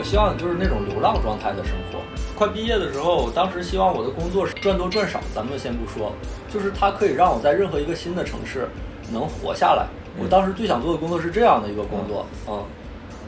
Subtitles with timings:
[0.00, 2.00] 我我希望就是那种流浪状态的生活。
[2.34, 6.10] 快毕业的时候，我当时希望我的工作是赚多赚少，咱们先不说，
[6.50, 8.66] 就是它可以让我在任何一个新的城市
[9.12, 9.86] 能活下来。
[10.18, 12.64] 我当时最想做的工作是这样的一个工作，嗯，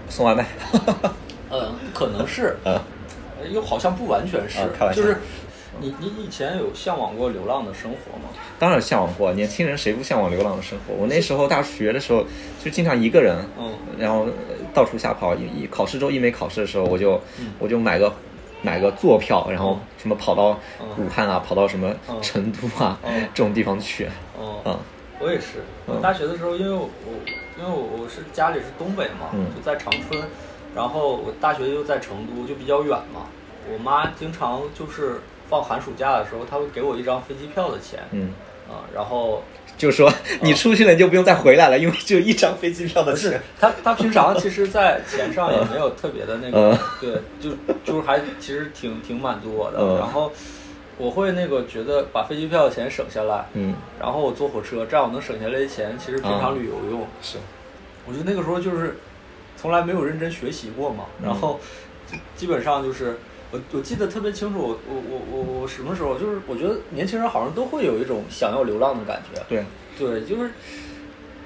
[0.09, 0.47] 送外卖，
[1.51, 2.81] 嗯， 可能是，嗯，
[3.43, 5.19] 呃又好像不完全是啊，开玩笑就是
[5.79, 8.31] 你你以前有向往过流浪的生活吗？
[8.59, 10.95] 当然向往过，年轻人谁不向往流浪的生活？
[10.95, 12.25] 我那时候大学的时候
[12.65, 15.35] 就经常一个人，嗯然后呃到处瞎跑。
[15.35, 18.13] 一一考试周一没考试的时候，我就、嗯我就买个
[18.63, 24.07] 买个坐票，然后什么跑到嗯武汉啊，跑到什么嗯成都啊、嗯这种地方去。
[24.39, 24.79] 哦，嗯
[25.19, 25.63] 我也是。
[25.87, 27.13] 我嗯大学的时候，因为我我
[27.59, 30.21] 因为我我是家里是东北嘛，嗯就在长春，
[30.75, 33.27] 然后我大学又在成都，就比较远嘛。
[33.73, 38.33] 我妈经常就是放寒暑假的时候，她会给我一张飞机票的钱，嗯，
[38.69, 39.43] 啊，然后
[39.77, 43.43] 就说你出去了你就不用再回来了，因为只有一张飞机票的不是钱。
[43.61, 49.79] 她她平常其实，在钱上也没有特别的那个嗯，对，就就是还其实挺挺满足我的。
[49.81, 50.33] 嗯然后
[50.99, 57.07] 我会那个觉得把飞机票的钱省下来，嗯，然后我坐火车，这样我能省下来的钱，其实平常旅游用。
[57.23, 57.39] 是，
[58.07, 58.99] 我觉得那个时候就是
[59.57, 61.59] 从来没有认真学习过嘛，嗯然后
[62.07, 63.19] 基基本上就是
[63.53, 69.63] 我我记得特别清楚，我我我我我什么时候就是我觉得年轻人好像都会有一种想要流浪的感觉，对，
[69.99, 70.51] 对，就是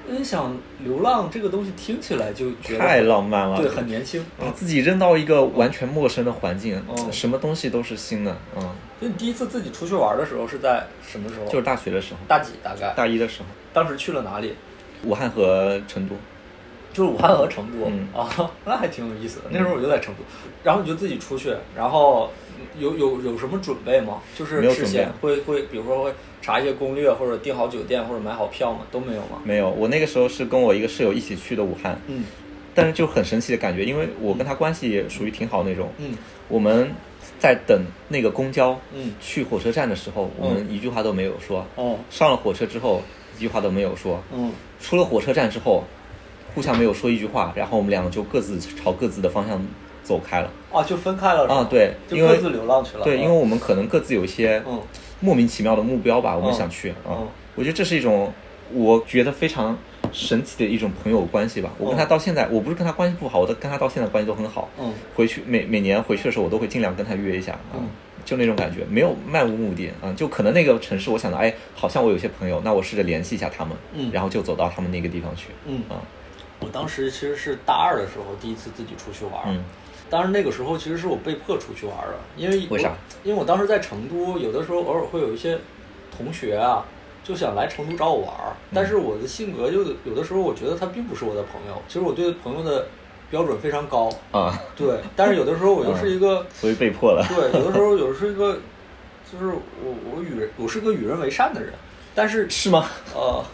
[0.08, 3.56] 因为想流浪这个东西听起来就觉得太浪漫了。
[3.56, 4.24] 对，很年轻。
[4.38, 8.36] 把自己扔到一个完全陌生的环境，嗯什么东西都是新的。
[8.56, 8.62] 嗯，
[9.00, 11.46] 就你第一次自己出去玩的时候是在什么时候？
[11.46, 12.94] 就是大学的时候，大几大概？
[12.96, 14.54] 大一的时候，当时去了哪里？
[15.02, 16.14] 武汉和成都。
[16.96, 19.46] 就是武汉和成都、嗯啊，那还挺有意思的。
[19.50, 20.20] 那时候我就在成都，
[20.64, 22.30] 然后你就自己出去，然后
[22.78, 24.22] 有有有什么准备吗？
[24.34, 24.72] 就是没有
[25.20, 28.80] 会会，比如说会查一些攻略，或者订好酒店，或者买好票吗？
[28.90, 29.42] 都没有吗？
[29.44, 32.24] 没有，我那个时候是跟我一个室友一起去的武汉，嗯
[32.74, 35.90] 但是就很神奇的感觉，因为我跟他关系也属于挺好那种。
[35.98, 36.14] 嗯
[36.48, 36.90] 我们
[37.38, 41.66] 在等那个公交嗯去火车站的时候，我们一句话都没有说。
[41.74, 43.02] 哦上了火车之后，
[43.36, 44.22] 一句话都没有说。
[44.32, 45.84] 嗯出了火车站之后，
[46.56, 49.62] 互相没有说一句话，然后我们两个就各自朝各自的方向
[50.02, 50.50] 走开了。
[50.72, 53.04] 啊，就分开了啊对因为就各自流浪去了。
[53.04, 54.80] 对，啊因为我们可能各自有一些嗯
[55.20, 57.28] 莫名其妙的目标吧，我们嗯想去啊嗯。
[57.56, 58.32] 我觉得这是一种
[58.72, 59.76] 我觉得非常
[60.12, 61.70] 神奇的一种朋友关系吧。
[61.78, 64.70] 我跟他到现在，我不是跟他关系不好，我都跟他到现在关系都很好。
[64.80, 67.76] 嗯回去每每年回去的时候，我都会尽量跟他约一下啊。
[67.76, 67.86] 嗯
[68.24, 76.02] 就那种感觉，没有漫无目的啊，就可能那个城市，我想到，哎，好像我有些朋友，那我试着联系一下他们，嗯然后就走到他们那个地方去，嗯啊，
[76.60, 79.42] 我当时其实是大二的时候第一次自己出去玩。
[79.46, 79.64] 嗯
[80.08, 82.94] 当然那个时候其实是我被迫出去玩的，因为为啥我？
[83.24, 85.58] 因为我当时在成都，有的时候偶尔会有一些
[86.16, 86.84] 同学啊，
[87.24, 88.32] 就想来成都找我玩
[88.72, 91.82] 但是我的性格就有的时候我觉得他并不是我的朋友。
[91.88, 92.86] 其实我对朋友的
[93.32, 98.60] 标准非常高，啊，对，但是有的时候我又是一个，所以被迫了，对，有的时候有是一个，
[99.32, 101.72] 就是我我与人我是个与人为善的人，
[102.14, 102.86] 但是是吗？
[103.12, 103.44] 呃，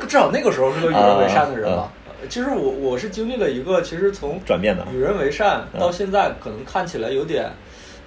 [0.00, 2.05] 至少那个时候是个与人为善的人啊吧。
[2.26, 7.48] 呃其实我我是经历了一个，其实从转变的与人为善嗯到现在，可能看起来有点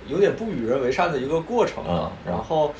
[0.07, 2.11] 有点不与人为善的一个过程啊。
[2.25, 2.73] 然后，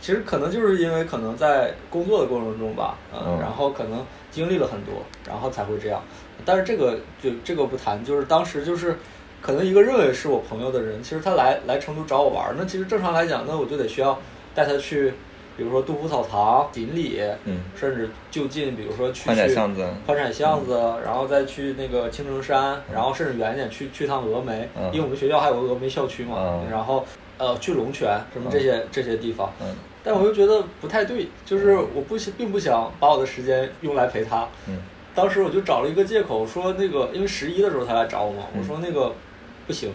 [0.00, 4.94] 其实可能就是因为可能在工作的过程中吧，呃嗯然后可能经历了很多，
[5.28, 6.02] 然后才会这样。
[6.44, 8.96] 但是这个就这个不谈，就是当时就是
[9.42, 14.18] 可能一个认为是我朋友的人，其实他来来成都找我玩儿，那其实正常来讲，那我就得需要
[14.54, 15.12] 带他去，
[15.56, 17.60] 比如说杜甫草堂、锦里，嗯。
[17.74, 19.86] 甚至就近，比如说去宽窄去巷子。
[20.04, 24.84] 宽窄巷子，然后再去那个青城山，然后甚至远一点去去趟峨眉，嗯。
[24.92, 26.70] 因为我们学校还有个峨眉校区嘛，嗯。
[26.70, 27.04] 然后
[27.38, 29.74] 呃去龙泉什么这些、这些地方，嗯。
[30.04, 34.46] 但我又觉得不太对，就是我不并不想把我的时间用来陪他。
[34.68, 34.78] 嗯。
[35.14, 38.60] 当时我就找了一个借口说那个，因为十一的时候他来找我嘛，嗯。
[38.60, 39.12] 我说那个
[39.66, 39.90] 不行，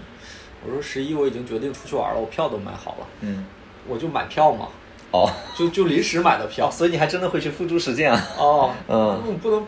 [0.66, 3.46] 我说十一我已经决定出去玩了，我票都买好了，嗯，
[3.88, 4.68] 我就买票嘛，
[5.12, 6.72] 哦就就临时买的票哦，。
[6.72, 8.28] 所以你还真的会去付诸实践啊？
[8.38, 9.66] 哦，嗯嗯，不能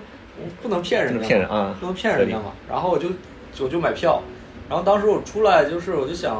[0.61, 2.51] 不能骗人的，不能骗人啊不能骗人家嘛。
[2.69, 3.09] 然后我就
[3.59, 4.21] 我就买票，
[4.69, 6.35] 然后当时我出来就是我就想，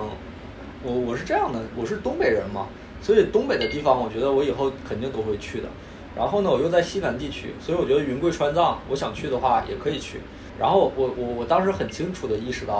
[0.84, 2.68] 我我是这样的，我是东北人嘛，
[3.02, 5.68] 所以东北的地方我觉得我以后肯定都会去的。
[6.16, 10.22] 然后呢，我又在西南地区，所以我觉得云贵川藏，我想去的话也可以去。
[10.60, 12.80] 然后我我我当时很清楚的意识到，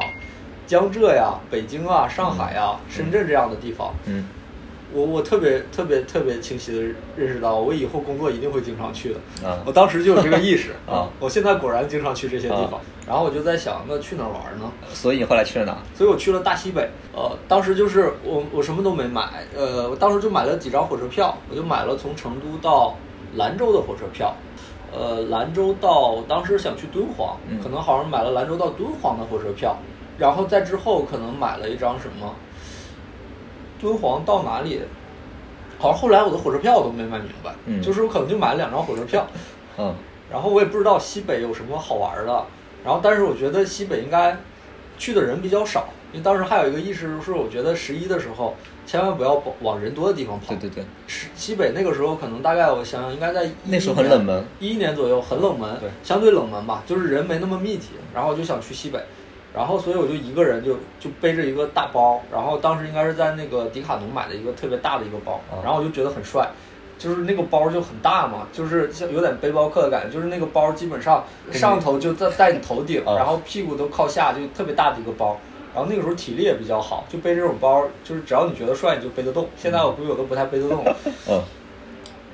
[0.68, 4.28] 江浙呀、北京啊、上海呀、深圳这样的地方，嗯
[4.94, 6.82] 我我特别特别特别清晰的
[7.18, 9.48] 认识到，我以后工作一定会经常去的。
[9.48, 12.80] 啊我当时就有这个意识 啊我现在果然经常去这些地方。
[13.06, 14.72] 然后我就在想，那去哪儿玩呢？
[14.94, 15.78] 所以你后来去了哪？
[15.94, 16.90] 所以我去了大西北。
[17.14, 22.96] 呃，当时就是我我什么都没买，呃，我当时就买了几张火车票，我就买了从成都到
[23.36, 24.34] 兰州的火车票。
[24.96, 29.76] 呃，兰州到当时想去敦煌，嗯可能好像买了兰州到敦煌的火车票，
[30.18, 32.34] 然后在之后可能买了一张什么，
[33.84, 34.82] 敦煌到哪里？
[35.78, 37.82] 好像后来我的火车票我都没买明白，嗯。
[37.82, 39.28] 就是我可能就买了两张火车票，
[39.78, 39.94] 嗯。
[40.32, 42.46] 然后我也不知道西北有什么好玩的，
[42.86, 44.38] 然后但是我觉得西北应该
[44.98, 50.48] 去的人比较少，因为当时还有一个意识是，我觉得十一的时候千万不要往人多的地方跑。
[50.56, 55.90] 对对对，西西北那个时候可能大概我想想应该在那时候很冷门，一一年左右很冷门，对。
[56.02, 59.00] 相对冷门吧，就是人没那么密集，然后我就想去西北，
[59.56, 66.50] 然后所以我就一个人就就背着一个大包，然后当时应该是在那个迪卡侬买的一个特别大的一个包，啊然后我就觉得很帅。
[66.98, 75.38] 就是那个包就很大嘛，就是像有点背包客的感觉，就是那个包基本上上头就在在你头顶，啊然后屁股都靠下，就特别大的一个包。
[75.74, 79.50] 然后那个时候体力也比较好，就背这种包，就是只要你觉得帅，你就背得动。
[79.58, 80.96] 现在我估计我都不太背得动了。
[81.28, 81.42] 嗯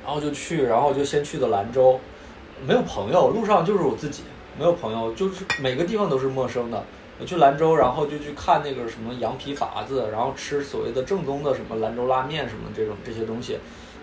[0.06, 2.00] 然后就去，然后就先去的兰州，
[2.68, 4.24] 没有朋友，路上就是我自己，
[4.58, 6.84] 没有朋友，就是每个地方都是陌生的。
[7.20, 13.60] 我去兰州，然后就去看那个什么羊皮筏子，然后吃所谓的正宗的什么兰州拉面什么这种这些东西，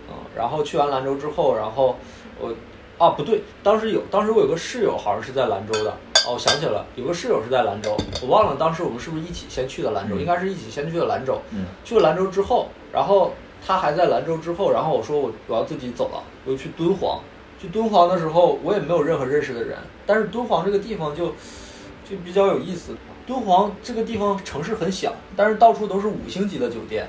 [0.07, 1.97] 嗯，然后去完兰州之后，然后
[2.39, 2.53] 我
[2.99, 5.91] 啊不对，当时有，当时我有个室友好像是在兰州的，
[6.27, 13.33] 哦，我想起来了，有个室友是在兰州，我忘了当时我们是不是一起先去的兰州，嗯应该是一起先去的兰州，嗯去了兰州之后，然后
[13.65, 17.19] 他还在兰州之后，然后我说我我要自己走了，我就去敦煌。
[17.59, 21.29] 去敦煌的时候，我也没有任何认识的人，但是敦煌这个地方就
[22.07, 22.95] 就比较有意思。
[23.27, 27.05] 敦煌这个地方城市很小，但是到处都是五星级的酒店，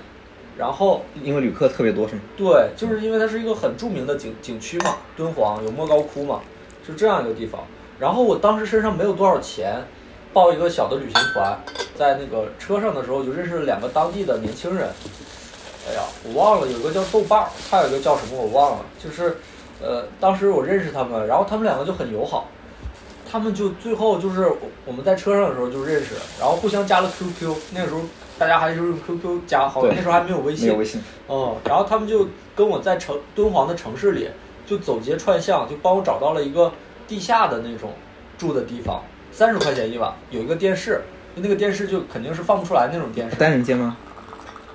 [0.59, 2.23] 然后因为旅客特别多是吗？
[2.37, 6.41] 对，就是因为它是一个很著名的景景区嘛，敦煌有莫高窟嘛，
[6.85, 7.61] 是这样一个地方。
[8.01, 9.81] 然后我当时身上没有多少钱，
[10.33, 11.57] 报一个小的旅行团，
[11.95, 14.89] 在那个车上的时候就认识了两个当地的年轻人。
[15.89, 19.37] 哎呀，我忘了，有个叫豆瓣儿，还有一个叫什么我忘了，就是，
[19.81, 22.49] 呃，当时我认识他们，然后他们两个就很友好，
[23.31, 28.01] 他们就最后就是我我们在车上的时候就认识，然后互相加了 QQ，那个时候
[28.39, 31.03] 大家还是用 QQ 加好友，那时候还没有微信，没有微信。
[31.27, 32.27] 哦，然后他们就
[32.57, 34.29] 跟我在城敦煌的城市里
[34.67, 36.73] 就走街串巷，就帮我找到了一个
[37.07, 37.93] 地下的那种
[38.39, 41.03] 住的地方，三十块钱一晚，有一个电视，
[41.35, 43.37] 那个电视就肯定是放不出来那种电视。
[43.37, 43.97] 单人间吗？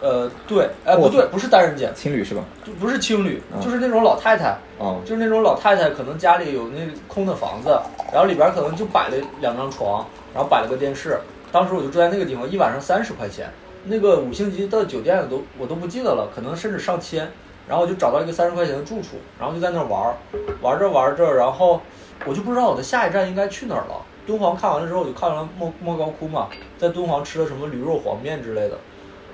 [0.04, 2.44] 呃，对，哎，卧不对，不是单人间，情侣是吧？
[2.66, 7.80] 就不是情侣，嗯就是那种老太太，哦，就是那种老太太，可能家里有那空的房子，
[8.12, 11.18] 然后里边可能就摆了两张床，然后摆了个电视。
[11.54, 13.50] 当时我就住在那个地方，一晚上三十块钱，
[13.86, 17.32] 那个五星级的酒店我都我都不记得了，可能甚至上千。
[17.66, 20.14] 然后我就找到一个三十块钱的住处，然后就在那儿玩儿，
[20.62, 21.80] 玩着玩着，然后
[22.26, 24.02] 我就不知道我的下一站应该去哪儿了。
[24.28, 28.78] 敦煌看完了之后，我就看完了莫莫高窟嘛，在敦煌吃了什么驴肉黄面之类的，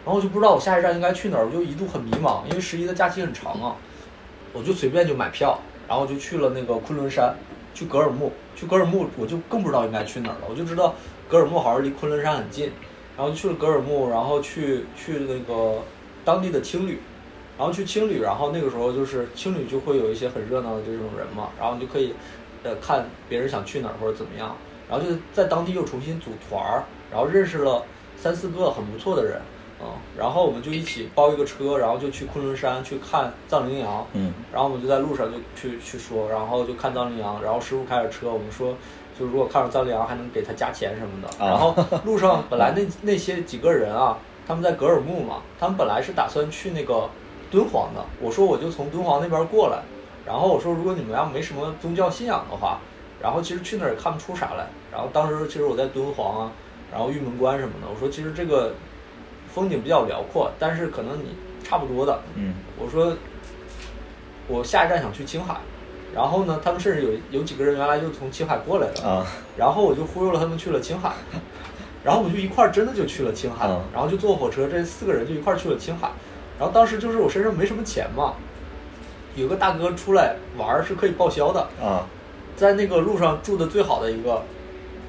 [0.10, 3.76] 然后就不知道我下一站应该去哪儿，我就一度很迷茫，因为十一的假期很长啊。
[4.52, 7.32] 我就随便就买票，然后就去了那个昆仑山，
[7.76, 10.96] 去格尔木，去格尔木我就更不知道应该去哪儿了，我就知道
[11.28, 12.72] 格尔木好像离昆仑山很近，
[13.16, 15.84] 然后去了格尔木，然后去去那个
[16.26, 17.00] 当地的青旅，
[17.56, 22.16] 然后去青旅，然后那个时候就是青旅就会有一些很热闹的这种人嘛，然后你就可以
[22.64, 24.56] 呃看别人想去哪儿或者怎么样，
[24.90, 27.86] 然后就在当地又重新组团儿，然后认识了
[28.18, 29.40] 三四个很不错的人。
[29.82, 34.06] 嗯，然后我们就一起包一个车，然后就去昆仑山去看藏羚羊。
[34.14, 38.76] 嗯，然后我们就在路上就去去说，然后就看藏羚羊，然后师傅开着车，我们说，
[39.18, 41.28] 就如果看到藏羚羊还能给他加钱什么的。
[41.44, 47.10] 啊然后 路上本来那那些几个人啊，他们在格尔木嘛，他们本来是打算去那个
[47.50, 48.04] 敦煌的。
[48.22, 49.80] 我说我就从敦煌那边过来，
[50.26, 52.80] 然后我说如果你们要没什么宗教信仰的话，
[53.22, 54.68] 然后其实去那儿也看不出啥来。
[54.92, 56.52] 然后当时其实我在敦煌啊，
[56.92, 58.74] 然后玉门关什么的，我说其实这个
[59.54, 62.20] 风景比较辽阔，但是可能你差不多的。
[62.36, 63.16] 嗯，我说
[64.48, 65.58] 我下一站想去青海，
[66.14, 69.26] 然后呢，他们甚至有有几个人原来就从青海过来的，啊，
[69.58, 71.14] 然后我就忽悠了他们去了青海，
[72.04, 76.10] 然后我们就一块儿真的就去了青海，嗯然后就坐火车，这四个人就一块儿去了青海，
[76.58, 78.34] 然后当时就是我身上没什么钱嘛，
[79.36, 82.08] 有个大哥出来玩儿是可以报销的，啊，
[82.56, 84.42] 在那个路上住的最好的一个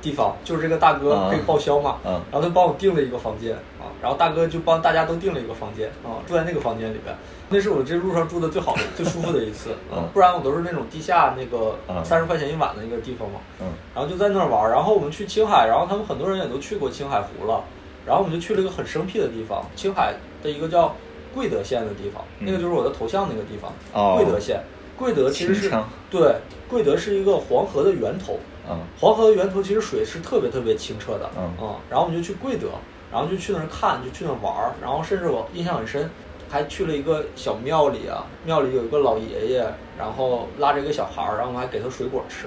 [0.02, 1.28] 地方，就是这个大哥啊。
[1.30, 7.14] 可以报销嘛，嗯然后他帮我订了一个房间啊，然后大哥就帮大家都订了一个房间啊，住在那个房间里边，
[7.48, 9.70] 那是我这路上住的最好的、 最舒服的一次。
[10.12, 17.62] 不然我都是那种地下那个嗯三十块钱一晚的一个地方嘛，嗯然后就在那儿玩儿，然后我们去青海，然后他们很多人也都去过青海湖了，
[18.06, 20.94] 然后我们就去了一个很生僻的地方，青海的一个叫
[21.34, 22.46] 贵德县的地方，嗯。
[22.46, 24.16] 那个就是我的头像那个地方，哦。
[24.16, 24.60] 贵德县，
[24.96, 25.70] 贵德其实是
[26.10, 26.34] 对，
[26.68, 28.38] 贵德是一个黄河的源头，
[28.70, 32.68] 啊，黄河的源头其实水是特别特别清澈的，嗯然后我们就去贵德，
[33.10, 36.08] 然后就去那儿看，就去那儿玩儿，然后甚至我印象很深，
[36.48, 39.66] 还去了一个小庙里啊，庙里有一个老爷爷，
[39.98, 42.46] 然后拉着一个小孩儿，然后我们还给他水果吃，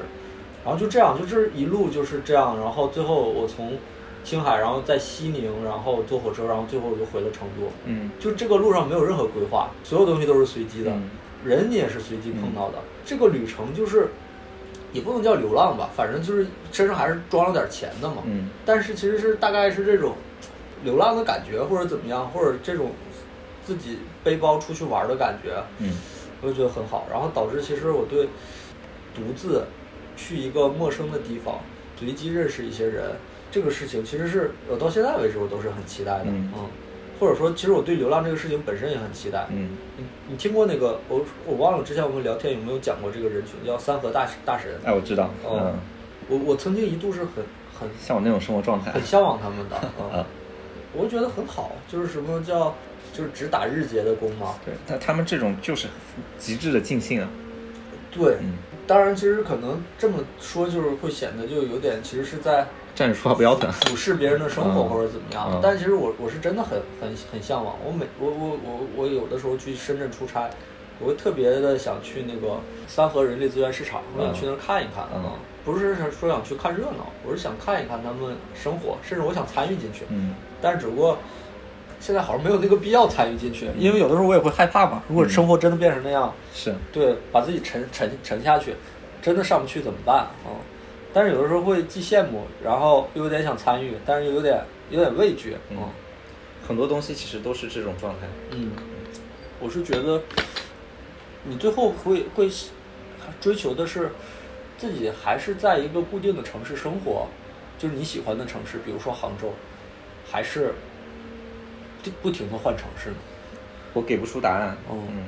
[0.63, 3.77] 然后就这样，就是一路就是这样，然后最后我从
[4.23, 7.69] 青海，然后在西宁，然后坐火车，然后最后我就回了成都。
[7.85, 11.09] 嗯就这个路上没有任何规划，所有东西都是随机的，嗯
[11.43, 12.77] 人你也是随机碰到的。
[13.05, 14.07] 这个旅程就是，
[14.93, 18.17] 也不能叫流浪吧，反正就是身上还是装了点钱的嘛。
[18.25, 20.13] 嗯但是其实是大概是这种
[20.83, 22.91] 流浪的感觉，或者怎么样，或者这种
[23.65, 25.97] 自己背包出去玩的感觉，嗯
[26.41, 27.07] 我就觉得很好。
[27.11, 28.29] 然后导致其实我对
[29.15, 29.65] 独自
[30.15, 31.59] 去一个陌生的地方，
[31.97, 33.11] 随机认识一些人，
[33.49, 36.25] 这个事情其实是我到现在为止我都是很期待的。
[36.27, 36.51] 嗯
[37.23, 39.47] 或者说，其实我对流浪这个事情本身也很期待。
[39.51, 44.69] 嗯你你听过那个我我忘了之前我们聊天有没有讲过这个人群叫三河大大神？
[44.83, 45.79] 哎，我知道，哦嗯，
[46.27, 47.43] 我我曾经一度是很
[47.79, 50.25] 很像我那种生活状态很，向往他们的， 嗯啊，
[50.93, 52.75] 我觉得很好，就是什么叫
[53.13, 54.55] 就是只打日结的工吗。
[54.65, 55.87] 对，他他们这种就是
[56.37, 57.29] 极致的尽兴啊，
[58.11, 65.59] 对，嗯当然其实可能这么说就是会显得就有点其实是在站着说话不腰疼， 俯视别人的生活嗯或者怎么样，嗯。
[65.61, 67.75] 但其实我我是真的很很很向往。
[67.85, 70.49] 我每我我我我有的时候去深圳出差，
[70.99, 75.23] 我会特别的想去那个三河人力资源市场，我想去那儿看一看嗯。
[75.23, 75.31] 啊，
[75.65, 80.05] 不是说想去看热闹，我是想看一看他们生活，甚至我想参与进去。
[80.09, 80.35] 嗯。
[80.61, 81.17] 但是只不过
[81.99, 85.01] 现在好像没有那个必要参与进去，因为有的时候我也会害怕嘛。
[85.07, 88.75] 如果生活真的变成那样，是，对，把自己沉沉沉下去，
[89.21, 90.51] 真的上不去怎么办啊、嗯
[91.13, 95.55] 但是有的时候会既羡慕，然后又有点想参与，但是又有点有点畏惧。
[95.69, 95.77] 嗯。
[95.79, 95.89] 嗯。
[96.65, 98.71] 很多东西其实都是这种状态，嗯，
[99.59, 100.21] 我是觉得
[101.43, 102.49] 你最后会会
[103.41, 104.09] 追求的是
[104.77, 107.27] 自己还是在一个固定的城市生活，
[107.77, 109.51] 就是你喜欢的城市，比如说杭州，
[110.25, 110.73] 还是
[112.01, 113.17] 不不停的换城市呢？
[113.91, 115.03] 我给不出答案，嗯。
[115.09, 115.23] 嗯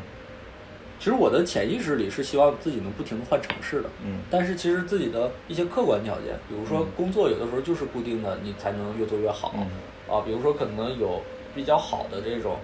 [0.97, 4.19] 其实我的潜意识里是希望自己能不停的换城市的，嗯。
[4.29, 6.87] 但是其实自己的一些客观条件，比如说嗯。
[6.95, 9.53] 工作有的时候就是固定的，你才能越做越好。
[9.55, 9.67] 嗯。
[10.07, 11.21] 啊，比如说可能有
[11.53, 12.57] 比较好的这种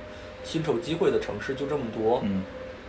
[0.44, 2.44] 薪酬机会的城市就这么多，嗯。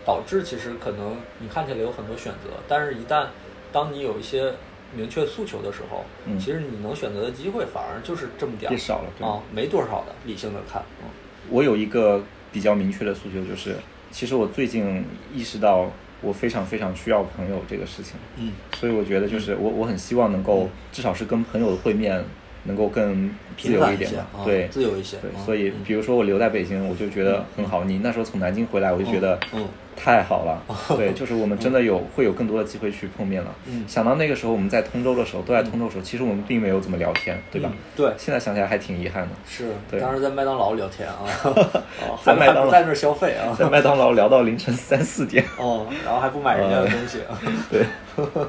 [0.05, 3.27] 导致其实可能你看起来有很多选择，但是一旦
[3.73, 4.53] 当你有一些
[4.95, 6.39] 明确诉求的时候，嗯。
[6.39, 8.71] 其实你能选择的机会反而就是这么点儿。
[8.71, 9.27] 变少了对。
[9.27, 11.09] 啊，没多少的，理性的看，嗯。
[11.51, 12.23] 我有一个
[12.53, 13.77] 比较明确的诉求，就是
[14.13, 15.05] 其实我最近
[15.35, 15.91] 意识到
[16.21, 18.53] 我非常非常需要朋友这个事情，嗯。
[18.77, 22.25] 所以我觉得就是我我很希望能够至少是跟朋友的会面
[22.65, 24.69] 能够更自由一点吧，啊，对。
[24.69, 27.85] 自由一些，对，嗯所以嗯比如说我留在北京，我就觉得很好。
[27.85, 30.63] 你那时候从南京回来，我就觉得嗯太好了。
[30.97, 33.55] 对，就是我们真的有会有更多的机会去碰面了。
[33.67, 37.77] 嗯想到那个时候我们在通州的时候，都在通州的时候，其实我们并没有怎么聊天，对吧嗯？
[37.97, 41.27] 对，现在想起来还挺遗憾的，是，对当时在麦当劳聊天啊，
[42.25, 45.45] 在麦当劳在那儿消费啊， 在麦当劳聊到凌晨三四点。
[45.59, 47.39] 哦，然后还不买人家的东西啊。
[47.71, 47.85] 对，
[48.17, 48.49] 呃，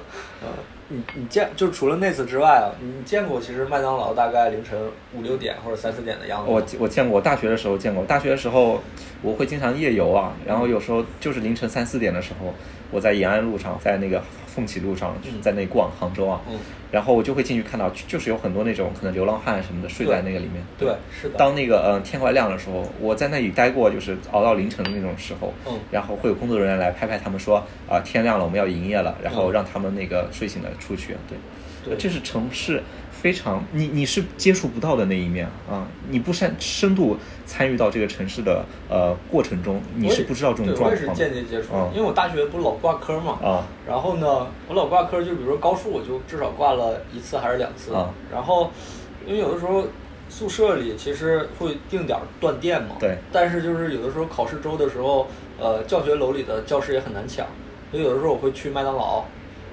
[0.93, 4.77] 你你见就除了那次之外啊，你见过其实麦当劳大概凌晨
[5.15, 6.51] 五六点或者三四点的样子？
[6.51, 8.05] 我我见过，大学的时候见过。
[8.05, 8.79] 大学的时候，
[9.23, 12.53] 我会经常夜游啊，然后有时候就是凌晨三四点的时候，
[12.91, 14.21] 我在延安路上，在那个
[14.53, 15.41] 凤起路上，嗯。
[15.41, 16.57] 在那逛杭州啊，嗯。
[16.91, 20.63] 然后我就会进去看到，就就是有很多那种可能流浪汉什么的睡在那个里面。
[20.77, 21.37] 对，是的。
[21.37, 25.79] 当那个呃天快亮的时候，我在那里待过，就是熬到凌晨的那种时候，嗯。
[25.89, 31.37] 然后会有工作人员来拍拍他们说啊、天亮了，我们要营业了，然后嗯让他们那个睡醒了出去，对，
[31.83, 31.97] 对。
[31.97, 41.33] 这是城市非常你你是接触不到的那一面啊，你不深深度参与到这个城市的呃过程中，你是不知道这种对我也是状况的。
[41.33, 41.89] 间接接触，嗯。
[41.93, 43.65] 因为我大学不是老挂科嘛，啊。
[43.87, 47.93] 然后呢，我老挂科，就比如说高数，我就至少挂了一次还是两次。
[47.93, 48.71] 啊然后，
[49.25, 49.83] 因为有的时候
[50.29, 52.95] 宿舍里其实会定点儿断电嘛。
[52.99, 53.17] 对。
[53.31, 55.27] 但是就是有的时候考试周的时候，
[55.59, 57.45] 呃，教学楼里的教室也很难抢，
[57.91, 59.23] 所以有的时候我会去麦当劳，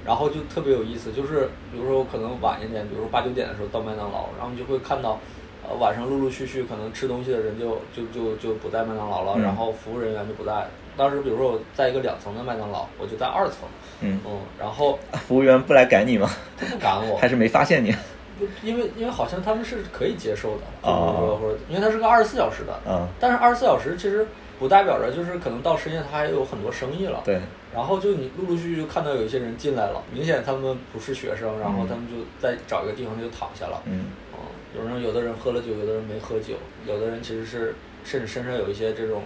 [0.04, 5.18] 然后就特别有意思，就是比如说我可能晚一点，比如说八九点的时候到麦当劳，然后你就会看到。
[5.62, 10.66] 呃，晚上陆陆续续可能吃东西的人就就就就不在麦当劳了，嗯然后服务人员就不在。
[10.96, 13.68] 当时比如说我在一个两层的麦当劳，我就在二层，
[14.00, 16.30] 嗯，嗯，然后 服务员不来赶你吗？
[16.58, 17.94] 他不赶我，还是没发现你？
[18.38, 23.06] 不因为因为好像他们是可以接受的，就哦或者因为它是个二十四小时的，嗯。
[23.20, 24.26] 但是二十四小时其实
[24.58, 27.38] 不代表着就是可能到深夜他还有很多生意了，对，
[27.74, 34.06] 然后就你陆陆续续就看到有一些人进来了，明显他们不是学生，然后嗯他们就在找一个地方就躺下了，嗯。
[34.32, 34.38] 嗯，
[34.78, 36.54] 有人有的人喝了酒，有的人没喝酒，
[36.86, 39.22] 有的人其实是甚至身上有一些这种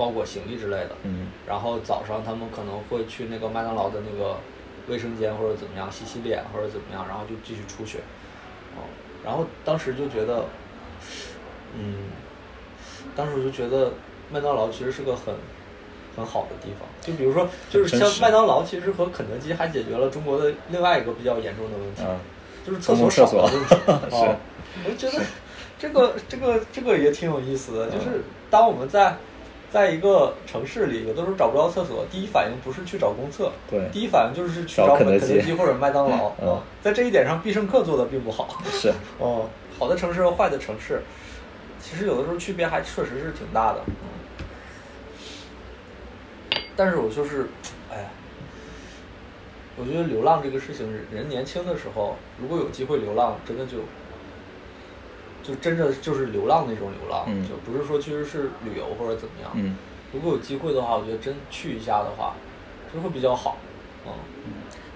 [0.00, 4.38] 包裹行李之类的，嗯然后早上他们可能会去那个麦当劳的那个
[4.88, 7.98] 卫生间或者怎么样洗洗脸或者怎么样，然后就继续出去。
[8.78, 8.88] 哦，
[9.22, 10.46] 然后当时就觉得，
[11.74, 12.08] 嗯，
[13.14, 13.92] 当时我就觉得
[14.32, 15.34] 麦当劳其实是个很
[16.16, 16.88] 很好的地方。
[17.02, 22.16] 就比如说，就是像麦当劳，其实和肯德基还解决了中国的另外一个比较严重的问题，啊，
[22.66, 23.74] 就是厕所少的问题。
[24.16, 24.36] 是哦，
[24.86, 25.20] 我觉得
[25.78, 29.16] 这个这个这个也挺有意思的，就是当我们在
[29.70, 36.32] 在一个城市里，有的时候找不着厕所，第一反应不是去找公厕，对第一反应就是去找肯德基或者麦当劳。
[36.40, 38.58] 嗯哦在这一点上，必胜客做的并不好。
[38.72, 39.48] 是， 哦，
[39.78, 41.02] 好的城市和坏的城市，
[41.80, 43.82] 其实有的时候区别还确实是挺大的。
[43.86, 43.94] 嗯，
[46.74, 47.48] 但是我就是，
[47.92, 48.08] 哎呀，
[49.76, 53.78] 我觉得流浪这个事情，人年轻的时候，如果有机会流浪，真的就，
[55.42, 59.50] 就真的就是流浪那种流浪，嗯就不是说其实是旅游或者怎么样。
[59.54, 59.76] 嗯，
[60.12, 62.34] 如果有机会的话，我觉得真去一下的话，
[62.92, 63.58] 就会比较好。
[64.06, 64.12] 嗯，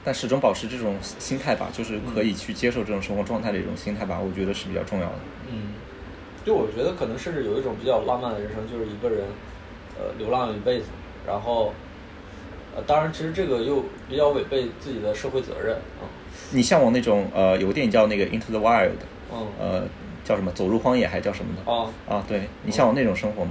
[0.04, 5.18] 但始终保持这种心态吧，就是可以去接受这种生活状态的一种心态吧，我觉得是比较重要的。
[5.50, 5.74] 嗯，
[6.44, 9.24] 就我觉得可能甚至有一种比较浪漫的人生，就是一个人，
[9.98, 10.86] 呃，流浪一辈子，
[11.26, 11.72] 然后，
[12.76, 16.08] 呃，当然，其实这个又比较违背自己的社会责任，嗯
[16.50, 18.88] 你向往那种呃，有个电影叫那个《Into the Wild》，
[19.32, 19.82] 嗯，呃，
[20.24, 21.70] 叫什么《走入荒野》还叫什么的？
[21.70, 23.50] 哦，啊，对你向往那种生活吗？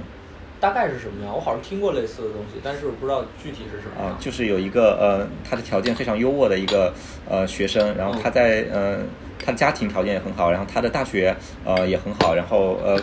[0.60, 1.34] 大概是什么样？
[1.34, 4.12] 我好像听过类似的东西，但是我不知道具体是什么样。
[4.12, 6.92] 啊，就是有一个呃，他的条件非常优渥的一个
[7.28, 8.98] 呃学生，然后他在呃
[9.44, 12.98] 他的家庭条件也很好，然后他的大学呃也很好，然后呃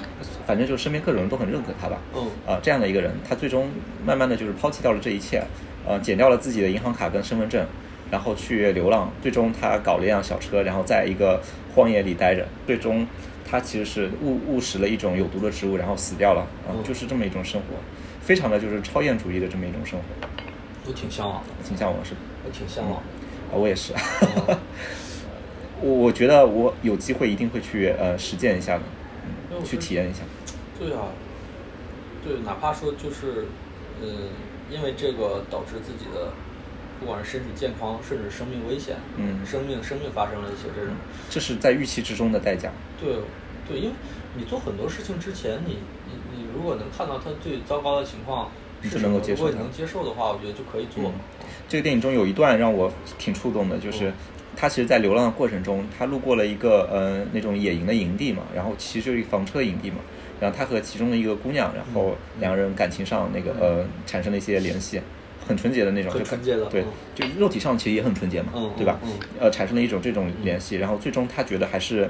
[0.47, 1.99] 反正就身边各种人都很认可他吧。
[2.15, 3.69] 嗯啊、这样的一个人，他最终
[4.03, 5.43] 慢慢的就是抛弃掉了这一切，
[5.85, 7.63] 呃，减掉了自己的银行卡跟身份证，
[8.09, 11.39] 然后去流浪，最终他搞了一辆小车，然后在一个
[11.75, 13.05] 荒野里待着，最终
[13.51, 16.47] 他其实是误误食了一种有毒的植物，然后死掉了，
[16.85, 17.75] 就是这么一种生活，
[18.21, 20.05] 非常的就是超验主义的这么一种生活，
[20.87, 22.21] 我挺向往的，挺向往是吧？
[22.45, 23.53] 我挺向往的。
[23.53, 23.91] 啊，我也是。
[23.93, 24.57] 嗯
[25.81, 28.83] 我 我觉得我有机会一定会去呃实践一下的，
[29.65, 30.19] 去体验一下。
[30.79, 31.11] 对啊，
[32.23, 33.47] 对，哪怕说就是，
[34.01, 34.29] 嗯，
[34.69, 36.31] 因为这个导致自己的，
[36.99, 40.93] 不管是身体健康，甚至生命危险，嗯生命生命发生了一些这种，
[41.29, 42.71] 这是在预期之中的代价。
[42.99, 43.15] 对
[43.67, 43.91] 对，因为
[44.35, 48.49] 你做很多事情之前，你你你如果能看到它最糟糕的情况
[48.81, 51.03] 你是能够接受它如果你能接受的话，我觉得就可以做。
[51.09, 51.13] 嗯
[51.67, 54.13] 这个电影中有一段让我挺触动的，就是嗯
[54.57, 59.97] 他其实，在流浪的过程中，他路过了一个呃那种野营的营地嘛，然后其实就是一房车营地嘛，
[60.41, 64.99] 然后他和其中的一个姑娘，然后嗯两个人感情上那个呃产生了一些联系，
[65.47, 69.11] 很纯洁的那种，就很纯洁的对嗯，就肉体上其实也很纯洁嘛嗯，对吧嗯？
[69.39, 72.09] 呃，产生了一种这种联系，然后最终他觉得还是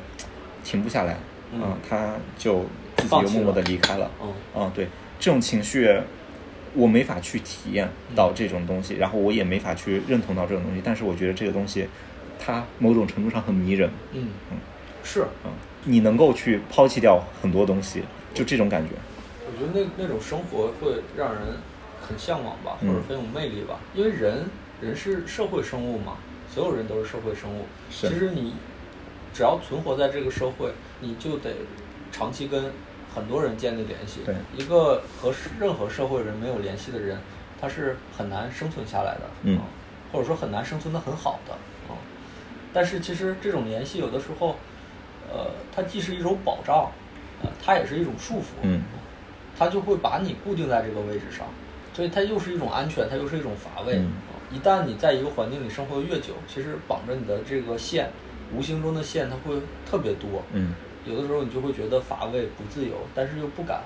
[0.64, 1.18] 停不下来，
[1.54, 1.62] 嗯。
[1.62, 2.66] 啊，他就
[2.98, 4.62] 自己又默默的离开了，嗯。
[4.62, 4.88] 啊，对，
[5.20, 5.90] 这种情绪
[6.74, 11.88] 我没法去体验到这种东西，然后我也没法去认同到这种东西，但是我觉得这个东西，
[12.40, 14.58] 它某种程度上很迷人，嗯嗯。
[15.04, 15.52] 是，嗯，
[15.86, 18.92] 你能够去抛弃掉很多东西，就这种感觉，
[19.48, 21.42] 我觉得那那种生活会让人
[22.00, 22.94] 很向往吧，或嗯。
[22.96, 23.80] 者很有魅力吧。
[23.96, 24.46] 因为人
[24.80, 26.18] 人是社会生物嘛，
[26.54, 27.66] 所有人都是社会生物。
[27.90, 28.08] 是。
[28.10, 28.54] 其实你
[29.34, 31.52] 只要存活在这个社会，你就得
[32.12, 32.72] 长期跟
[33.13, 34.22] 很多人建立联系。
[34.26, 37.17] 对一个和任何社会人没有联系的人，
[37.60, 39.22] 他是很难生存下来的。
[39.44, 39.63] 嗯啊
[40.12, 41.54] 或者说很难生存的很好的。
[41.88, 41.96] 啊，
[42.74, 44.58] 但是其实这种联系有的时候，
[45.32, 46.91] 呃，它既是一种保障，
[47.41, 48.46] 呃，它也是一种束缚。
[48.63, 48.82] 嗯
[49.58, 51.46] 它就会把你固定在这个位置上，
[51.94, 54.00] 所以它又是一种安全，它又是一种乏味。
[54.00, 58.10] 嗯啊一旦你在一个环境里生活得越久，其实绑着你的这个线，
[58.56, 59.56] 无形中的线它会
[59.90, 60.44] 特别多。
[60.54, 63.82] 嗯有的时候你就会觉得乏味、不自由，但是又不敢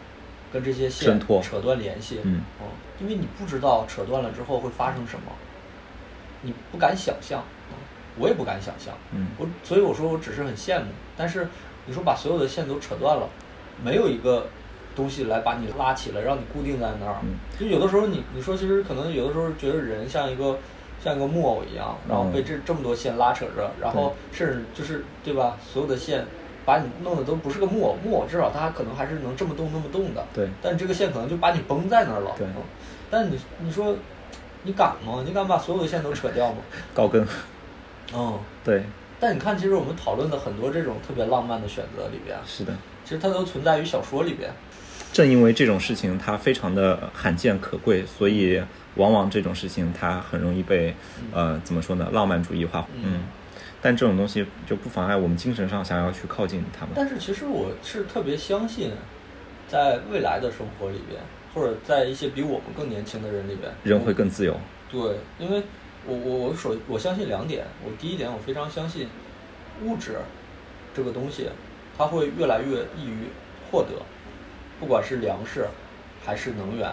[0.52, 2.20] 跟这些线扯断联系。
[2.24, 2.42] 嗯
[3.00, 5.32] 因为你不知道扯断了之后会发生什么，
[6.42, 7.76] 你不敢想象，嗯
[8.18, 8.94] 我也不敢想象。
[9.14, 11.48] 嗯我所以我说我只是很羡慕，但是
[11.86, 13.30] 你说把所有的线都扯断了，
[13.84, 14.48] 没有一个
[14.96, 17.18] 东西来把你拉起来，让你固定在那儿。
[17.24, 20.58] 嗯就有的时候你你说其实可能有的时候觉得人像一个
[21.06, 26.26] 像一个木偶一样，然后被这这么多线拉扯着，然后甚至就是对吧，所有的线
[26.66, 30.26] 把你弄得都不是个木偶，木偶至少它可能还是能这么动那么动的。
[30.34, 32.32] 对但这个线可能就把你绷在那儿了。
[32.38, 32.64] 对嗯
[33.12, 33.96] 但你你说
[34.64, 35.24] 你敢吗？
[35.24, 36.58] 你敢把所有的线都扯掉吗？
[36.92, 37.26] 高跟，
[38.16, 38.40] 嗯。
[38.64, 38.84] 对，
[39.20, 42.74] 但你看，其实我们讨论的很多这种特别浪漫的选择里边，是的。
[43.04, 44.52] 其实它都存在于小说里边。
[45.14, 48.62] 正因为这种事情它非常的罕见可贵，所以
[48.96, 50.96] 往往这种事情它很容易被
[51.32, 52.88] 呃怎么说呢浪漫主义化。
[52.94, 53.20] 嗯嗯，
[53.82, 56.94] 但这种东西就不妨碍我们精神上想要去靠近他们。
[56.96, 58.92] 但是其实我是特别相信，
[59.68, 61.22] 在未来的生活里边，
[61.54, 64.58] 或者在一些比我们更年轻的人里边，人会更自由。
[64.92, 65.02] 对，
[65.40, 65.64] 因为
[66.08, 69.08] 我我我首我相信两点，我第一点我非常相信
[69.84, 70.18] 物质
[70.94, 71.50] 这个东西，
[71.98, 73.28] 它会越来越易于
[73.70, 73.90] 获得，
[74.80, 75.68] 不管是粮食，
[76.24, 76.90] 还是能源，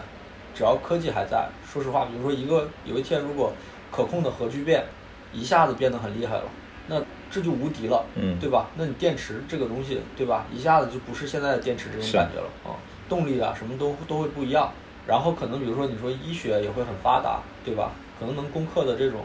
[0.54, 3.52] 只要科技还在，说实话，比如说一个有一天如果
[3.90, 4.84] 可控的核聚变
[5.32, 6.44] 一下子变得很厉害了，
[6.88, 8.68] 那这就无敌了，嗯对吧？
[8.76, 10.46] 那你电池这个东西，对吧？
[10.52, 12.76] 一下子就不是现在的电池这种感觉了啊，
[13.08, 14.70] 动力啊什么都都会不一样。
[15.06, 17.92] 然后可能比如说你说医学也会很发达，对吧？
[18.20, 19.22] 可能能攻克的这种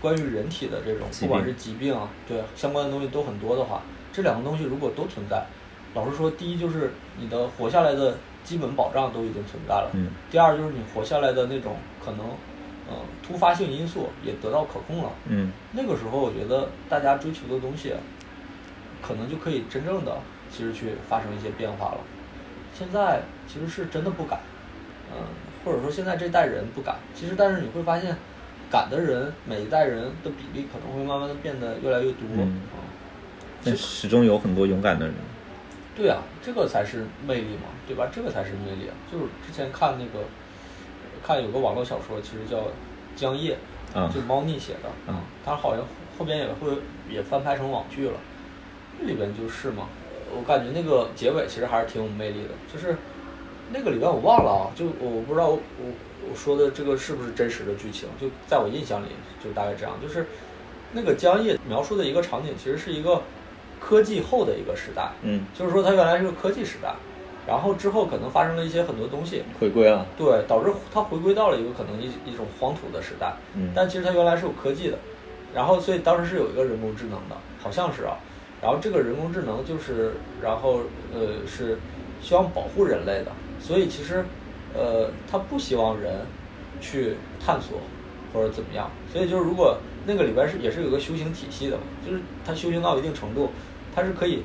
[0.00, 5.44] 关于人体的这种，不管是疾病啊，对相关的东西都很多的话，这两个东西如果都存在，
[5.94, 12.20] 老实说，第一就是你的活下来的基本保障都已经存在了，嗯第二就是你活下来的那种可能，
[12.88, 12.94] 呃，
[13.26, 15.10] 突发性因素也得到可控了。
[15.26, 17.92] 嗯那个时候，我觉得大家追求的东西，
[19.02, 20.16] 可能就可以真正的
[20.50, 21.98] 其实去发生一些变化了。
[22.72, 24.38] 现在其实是真的不敢，
[25.12, 25.18] 嗯，
[25.64, 26.94] 或者说现在这代人不敢。
[27.14, 28.16] 其实，但是你会发现，
[28.70, 32.22] 敢的人，每一代人的比例可能会慢慢的变得越来越多。
[32.36, 32.78] 嗯啊
[33.64, 35.14] 但始终有很多勇敢的人。
[35.96, 38.08] 对啊，这个才是魅力嘛，对吧？
[38.12, 38.94] 这个才是魅力啊！
[39.10, 40.26] 就是之前看那个，
[41.26, 42.58] 看有个网络小说，其实叫
[43.16, 43.56] 《江夜》，
[43.98, 45.82] 啊就猫腻写的，嗯它好像
[46.18, 46.76] 后边也会
[47.08, 48.14] 也翻拍成网剧了，
[49.00, 49.88] 那里边就是嘛，
[50.36, 52.94] 我感觉那个结尾其实还是挺有魅力的，就是
[53.72, 55.92] 那个里边我忘了啊，就我不知道我我
[56.28, 59.06] 我说的这个是不是真实的剧情，就在我印象里
[59.42, 60.26] 就大概这样，就是
[60.92, 63.22] 那个江夜描述的一个场景，其实是一个
[63.80, 66.94] 科技后的一个时代，嗯，就是说它原来是个科技时代，
[67.46, 70.06] 然后之后可能发生了一些很多东西，回归了。
[70.16, 73.32] 对，导致它回归到了一个可能一一种黄土的时代。
[73.54, 74.98] 嗯但其实它原来是有科技的，
[75.54, 78.16] 然后所以当时是有一个人工智能的，好像是啊。
[78.62, 80.80] 然后这个人工智能就是，然后
[81.12, 81.78] 呃是
[82.22, 84.24] 希望保护人类的，所以其实
[84.74, 86.26] 呃它不希望人
[86.80, 87.78] 去探索
[88.32, 88.90] 或者怎么样。
[89.12, 93.50] 所以就是如果那个里边是也是有个修行体系的嘛，就是他修行到一定程度，
[93.94, 94.42] 他是可以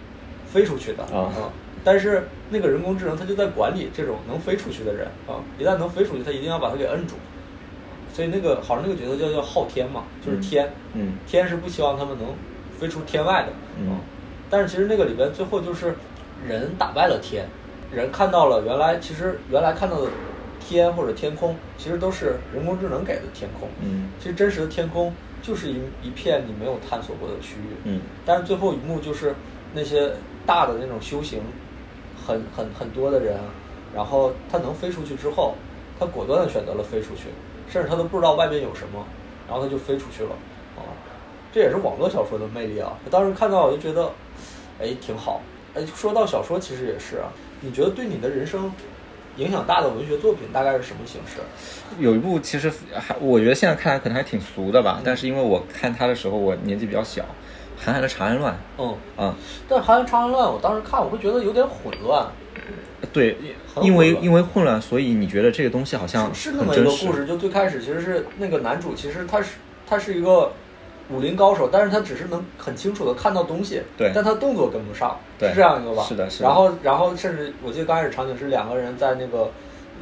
[0.51, 1.31] 飞出去的啊。
[1.37, 1.51] 嗯
[1.83, 7.15] 但是那个人工智能它就在管理这种能飞出去的人啊，一旦能飞出去，它一定要把它给摁住。
[8.13, 11.13] 所以那个好像那个角色叫叫昊天嘛，就是天，嗯。
[11.25, 12.27] 天是不希望他们能
[12.79, 13.89] 飞出天外的，嗯。
[13.89, 13.97] 啊
[14.47, 15.95] 但是其实那个里边最后就是
[16.47, 17.47] 人打败了天，
[17.91, 20.07] 人看到了原来其实原来看到的
[20.59, 24.09] 天或者天空，其实都是人工智能给的天空，嗯。
[24.19, 29.35] 其实真实的天空就是一一片你没有探索过的区域，嗯但是最后一幕就是
[29.73, 30.11] 那些
[30.45, 31.41] 大的那种修行
[32.15, 33.37] 很很很多的人，
[33.95, 35.55] 然后他能飞出去之后，
[35.99, 37.29] 他果断的选择了飞出去，
[37.69, 39.05] 甚至他都不知道外面有什么，
[39.47, 40.31] 然后他就飞出去了，
[40.77, 40.81] 啊，
[41.53, 42.93] 这也是网络小说的魅力啊！
[43.03, 44.11] 我当时看到我就觉得，
[44.79, 45.41] 哎，挺好。
[45.73, 48.71] 哎，说到小说，其实也是啊，你觉得对你的人生
[49.37, 51.39] 影响大的文学作品大概是什么形式？
[51.99, 57.23] 有一部其实还，我觉得现在看来可能还挺俗的吧，但是因为我看它的时候我年纪比较小，
[57.77, 59.35] 韩寒的《长安乱嗯，》啊，
[59.67, 62.27] 但《韩寒长安乱》，我当时看我会觉得有点混乱，
[63.13, 63.37] 对，
[63.81, 69.55] 因为因为混乱，所以你觉得这个东西好像是是那么一个故事，就最开始其实是那个男主，其实他是
[69.87, 70.51] 他是一个
[71.11, 74.11] 武林高手，但是他只是能很清楚的看到东西，对。
[74.15, 75.49] 但他动作跟不上，对。
[75.49, 76.03] 是这样一个吧？
[76.03, 76.47] 是的是的。
[76.47, 79.51] 然后然后甚至我记得刚开始场景是两个人在那个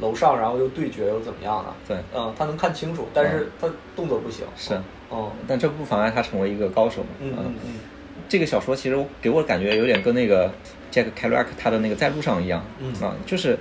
[0.00, 1.72] 楼上，然后又对决又怎么样的？
[1.88, 1.96] 对。
[2.14, 4.46] 嗯，他能看清楚，但是他动作不行。
[4.56, 4.74] 是。
[5.10, 5.30] 嗯。
[5.48, 7.08] 但这不妨碍他成为一个高手嘛。
[7.20, 7.72] 嗯嗯嗯。
[8.28, 10.50] 这个小说其实给我感觉有点跟那个
[10.92, 12.92] Jack Kerouac 他的那个在路上一样，嗯。
[13.02, 13.58] 啊，就是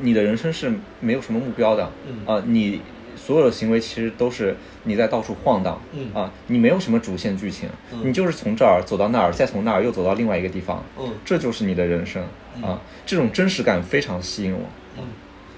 [0.00, 2.24] 你的人生是没有什么目标的，嗯。
[2.26, 2.80] 啊，你
[3.24, 6.12] 所有的行为其实都是你在到处晃荡，嗯。
[6.12, 8.02] 啊，你没有什么主线剧情，嗯。
[8.04, 11.14] 你就是从这儿走到那儿，再从那儿又走到另外一个地方，嗯。
[11.24, 12.22] 这就是你的人生
[12.56, 12.62] 嗯。
[12.64, 14.60] 啊，这种真实感非常吸引我，
[14.98, 15.04] 嗯。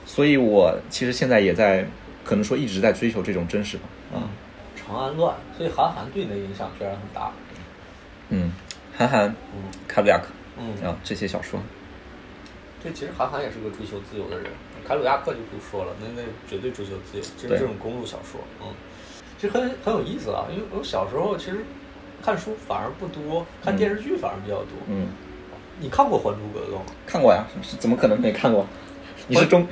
[0.05, 1.85] 所以我其实现在也在
[2.25, 3.83] 可能说一直在追求这种真实吧，
[4.15, 4.29] 啊，嗯，
[4.77, 7.33] 长安乱，所以韩寒对你的影响居然很大。
[8.29, 8.53] 嗯，
[8.97, 9.63] 韩寒、嗯。
[9.89, 10.89] 卡鲁亚克嗯。
[10.89, 11.61] 啊这些小说，
[12.83, 14.47] 对，其实韩寒也是个追求自由的人，
[14.87, 18.69] 凯鲁亚克就不说了，那那绝对追求自由，就是这种公路小说，嗯，
[19.39, 21.65] 其实很很有意思啊，因为我小时候其实
[22.23, 24.73] 看书反而不多，看电视剧反而比较多。
[24.89, 25.09] 嗯。
[25.79, 26.83] 你看过《还珠格格》吗？
[27.07, 27.45] 看过呀，
[27.79, 28.65] 怎么可能没看过？
[29.29, 29.67] 你是中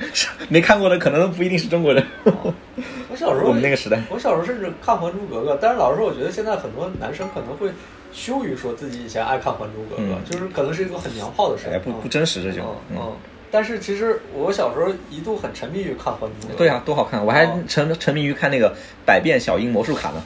[0.49, 2.05] 没看过的，可能不一定是中国人。
[3.09, 7.71] 我小时候我们那个时代我小时候甚至看《还珠格格》，但是老实说，我觉得现在很多男生可能会
[8.11, 12.75] 羞于说自己以前爱看《还珠格格》嗯就是可能是一个很娘炮的事哎，儿，嗯不不真实这种。
[12.91, 13.13] 嗯嗯。
[13.55, 16.53] 但是其实我小时候一度很沉迷于看《还珠格格》。
[16.57, 17.25] 对啊，多好看！
[17.25, 18.69] 我还哦沉沉迷于看那个
[19.05, 20.21] 《百变小樱魔术卡》呢。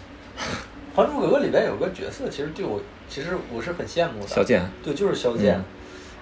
[0.96, 4.28] 《还珠格格》里边有个角色，其实对我，其实我是很羡慕的。
[4.28, 5.58] 萧剑对，就是萧剑。
[5.58, 5.64] 嗯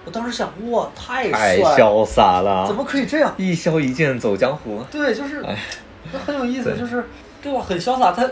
[0.04, 3.34] 我当时想，哇，太太帅了，潇洒了，怎么可以这样？
[3.36, 4.82] 一萧一剑走江湖？
[4.90, 5.44] 对，就是，
[6.26, 7.04] 很有意思，就是
[7.42, 7.60] 对吧？
[7.60, 8.30] 很潇洒，他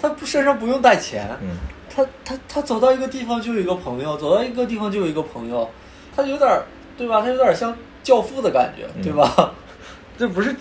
[0.00, 1.56] 他身上不用带钱，嗯，
[1.94, 5.68] 他他他走到一个地方就有一个朋友，走到一个地方就有一个朋友，
[6.14, 6.62] 他有点儿
[6.96, 7.20] 对吧？
[7.22, 9.52] 他有点像教父的感觉，嗯对吧？
[10.18, 10.54] 这不是，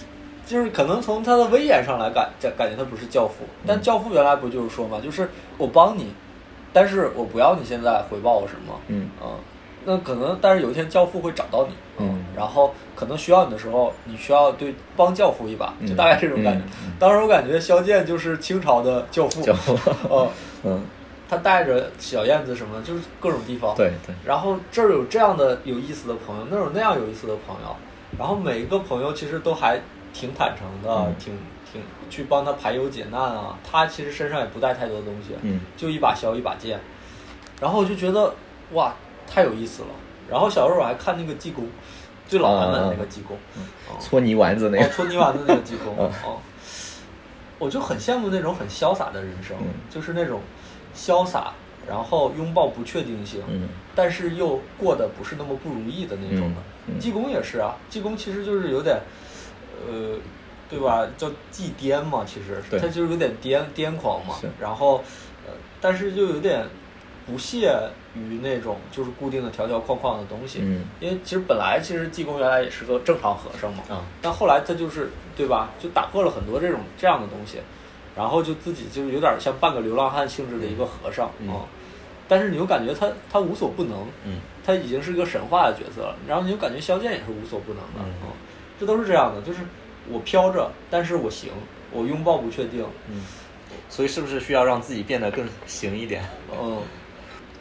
[0.46, 6.12] 就是可能从他的威严上来感感感觉他不是教父，嗯但教父原来不就是说嘛，就是我帮你，
[6.74, 9.10] 但是我不要你现在回报我什么，嗯
[9.88, 16.60] 那可能但是有一天教父会找到你，嗯然后可能需要你的时候，你需要对帮教父一把，就嗯大概这种感觉。
[16.60, 19.78] 嗯嗯当时我感觉肖剑就是清朝的教父，教父
[20.10, 20.30] 嗯，
[20.64, 20.82] 嗯，
[21.28, 27.76] 他带着小燕子什么，就是各种地方，对对，然后这儿有这样的有意思的朋友，那儿有那样有意思的朋友，
[28.18, 29.82] 然后每一个朋友其实都还
[30.14, 31.16] 挺坦诚的，嗯。
[31.20, 31.38] 挺
[31.72, 33.58] 挺去帮他排忧解难啊。
[33.70, 35.60] 他其实身上也不带太多东西，嗯。
[35.76, 36.80] 就一把箫一把剑。
[37.60, 38.34] 然后我就觉得
[38.72, 38.94] 哇，
[39.28, 39.90] 太有意思了。
[40.30, 41.68] 然后小时候我还看那个济公，
[42.28, 43.36] 最老版本的那个济公，
[43.90, 43.98] 哦。
[44.00, 46.06] 搓泥丸子那个，哦搓泥丸子那个济公， 嗯。
[46.24, 46.38] 哦，
[47.60, 49.68] 我就很羡慕那种很潇洒的人生，嗯。
[49.90, 50.40] 就是那种
[50.96, 51.52] 潇洒，
[51.88, 57.00] 然后拥抱不确定性，嗯但是又过得不是那么不如意的那种的。
[57.00, 59.00] 济公也是啊，济公其实就是有点，
[59.88, 60.18] 呃，
[60.70, 61.08] 对吧？
[61.18, 64.36] 叫济癫嘛，其实他就是有点癫癫狂嘛。
[64.60, 65.04] 然后，
[65.48, 66.66] 呃，但是就有点
[67.26, 67.76] 不屑
[68.14, 70.60] 于那种就是固定的条条框框的东西。
[70.62, 77.60] 嗯因为其实本来其实济公原来也是个正常和尚嘛，啊但后来他就是对吧，就打破了很多这种这样的东西，
[78.16, 81.62] 然后就自己就是有点像半个流浪汉性质的一个和尚啊、嗯
[82.28, 84.40] 但是你又感觉他他无所不能，嗯。
[84.66, 88.14] 他已经是一个神话的角色了，然后你就感觉萧剑也是无所不能的，嗯。
[88.24, 88.30] 嗯，
[88.80, 89.60] 这都是这样的，就是
[90.10, 91.52] 我飘着，但是我行，
[91.92, 93.22] 我拥抱不确定，嗯，
[93.90, 96.28] 所以是不是需要让自己变得更行一点？
[96.60, 96.82] 嗯，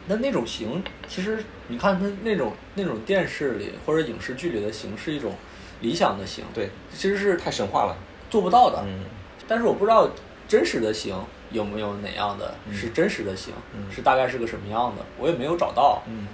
[0.07, 5.35] 那那种行，其实你看他那种那种电视里或者影视剧里的行是一种
[5.81, 7.95] 理想的行，对，其实是太神话了。
[8.31, 9.03] 做不到的，嗯。
[9.47, 10.09] 但是我不知道
[10.47, 11.15] 真实的行
[11.51, 12.73] 有没有哪样的、嗯。
[12.73, 13.91] 是真实的行，嗯。
[13.91, 16.27] 是大概是个什么样的，我也没有找到，嗯，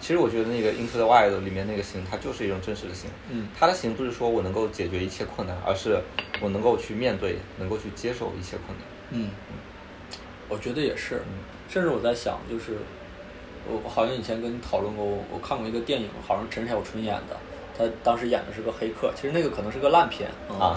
[0.00, 3.10] 其实我觉得那个《Into the Wild》里面那个行，它就是一种真实的行。
[3.30, 3.48] 嗯。
[3.58, 6.00] 它的行不是说我能够解决一切困难，而是
[6.40, 8.86] 我能够去面对，能够去接受一切困难。
[9.10, 9.30] 嗯，
[10.48, 11.38] 我觉得也是，嗯。
[11.68, 12.78] 甚至我在想，就是
[13.68, 17.36] 我我好像以前跟你讨论过，我我看过一个电影，好像陈小春演的，
[17.76, 20.74] 他当时演的是个黑客，其实那个可能是个烂片啊，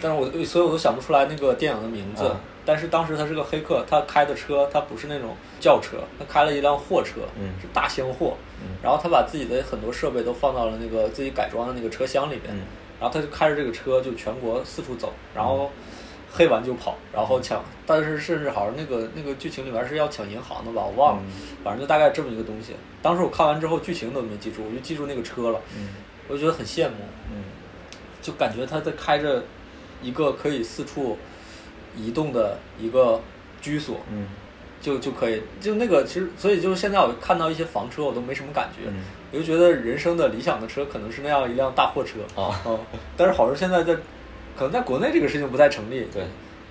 [0.00, 2.24] 但是我所以我都想不出来那个电影的名字。
[2.24, 2.40] 啊。
[2.64, 7.54] 但是当时他是个黑客，他开的车他不是那种轿车，他开了一辆货车，嗯。
[7.60, 8.76] 是大厢货，嗯。
[8.82, 12.60] 然后他把自己的很多设备都放到了那个自己改装的那个车厢里边，嗯。
[13.00, 15.70] 然后他就开着这个车就全国四处走，然后
[16.30, 21.32] 黑完就跑，然后抢，但是甚至好像那个那个剧情里面是要抢银行的吧，我忘了，嗯。
[21.64, 22.76] 反正就大概这么一个东西。
[23.02, 25.88] 当时我看完之后剧情都没记住，我就记住那个车了，嗯。
[26.28, 26.96] 我就觉得很羡慕，
[27.32, 27.42] 嗯。
[28.22, 29.42] 就感觉他在开着
[30.02, 31.16] 一个可以四处
[31.96, 33.20] 移动的一个
[33.60, 34.26] 居所，嗯。
[34.82, 39.04] 就就可以，就那个其实，所以就是现在我看到一些房车，我都没什么感觉，嗯。
[39.30, 42.20] 我就觉得人生的理想的车可能是那样一辆大货车。
[42.34, 42.78] 啊嗯
[43.14, 43.94] 但是好像现在在，
[44.56, 46.22] 可能在国内这个事情不太成立，对。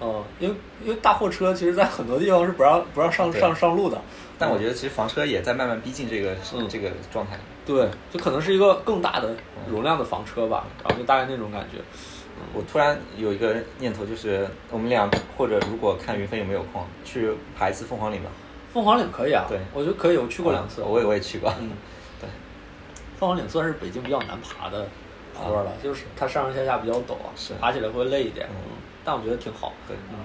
[0.02, 4.02] 嗯，因为因为大货车其实在很多地方是不让不让上上上路的，
[4.40, 6.68] 但我觉得其实房车也在慢慢逼近这个、嗯。
[6.68, 7.38] 这个状态。
[7.64, 9.36] 对，就可能是一个更大的
[9.70, 11.78] 容量的房车吧，然后就大概那种感觉，
[12.54, 18.30] 我突然有一个念头，就是我们俩或者如果看云飞有没有空，去爬一次凤凰岭吧。
[18.74, 21.52] 凤凰岭可以啊，对我觉得可以，我去过两次，啊我也我也去过。
[21.60, 21.72] 嗯，
[22.22, 22.30] 对，
[23.20, 24.88] 凤凰岭算是北京比较难爬的
[25.34, 30.20] 坡了，就是它上上下下比较陡是爬起来会累一点，嗯嗯，但我觉得挺好，对嗯，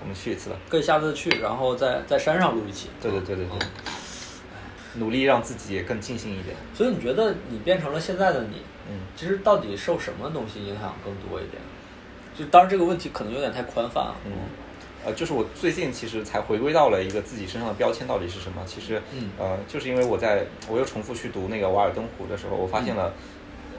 [0.00, 0.56] 我们去一次吧。
[0.68, 6.56] 可以下次去，然后在在山上录一期，对对对对对嗯，努力让自己更尽兴一点。
[6.74, 9.00] 所以你觉得你变成了现在的你，嗯。
[9.16, 11.60] 其实到底受什么东西影响更多一点？
[12.38, 14.32] 就当然这个问题可能有点太宽泛了，嗯，
[15.06, 18.62] 呃，就是我最近其实才回归到了一个自己身上的标签到底是什么。
[18.66, 19.30] 其实，嗯。
[19.38, 23.12] 呃，就是因为我在我又重复去读那个《瓦尔登湖》的时候，我发现了，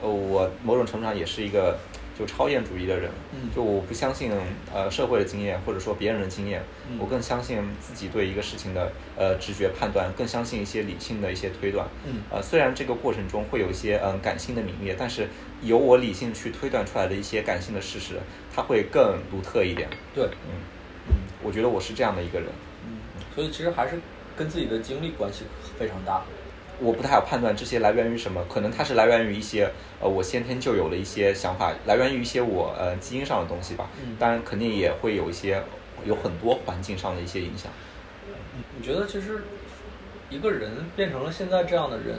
[0.02, 1.78] 呃，我某种程度上也是一个
[2.18, 3.10] 就超验主义的人。
[3.32, 4.32] 嗯就我不相信
[4.74, 11.86] 呃社会的经验或者说别人的经验，嗯我更相信自己对一个事情的呃直觉判断，更相信一些理性的一些推断。
[12.06, 15.28] 嗯呃，虽然这个过程中会有一些嗯、感性的泯灭，但是
[15.62, 18.14] 由我理性去推断出来的一些感性的事实，
[18.54, 19.88] 它会更独特一点。
[20.14, 20.58] 对，嗯，
[21.08, 22.48] 嗯我觉得我是这样的一个人，
[22.86, 22.98] 嗯，
[23.34, 23.98] 所以其实还是
[24.36, 25.44] 跟自己的经历关系
[25.78, 26.22] 非常大，
[26.80, 33.90] 我不太好判断这些来源于什么，可能它是来源于一些呃我先天就有的一些想法，来源于一些我呃基因上的东西吧。
[34.02, 35.62] 嗯当然肯定也会有一些
[36.04, 37.70] 有很多环境上的一些影响。
[38.76, 39.42] 你觉得其实
[40.30, 42.16] 一个人变成了现在这样的人，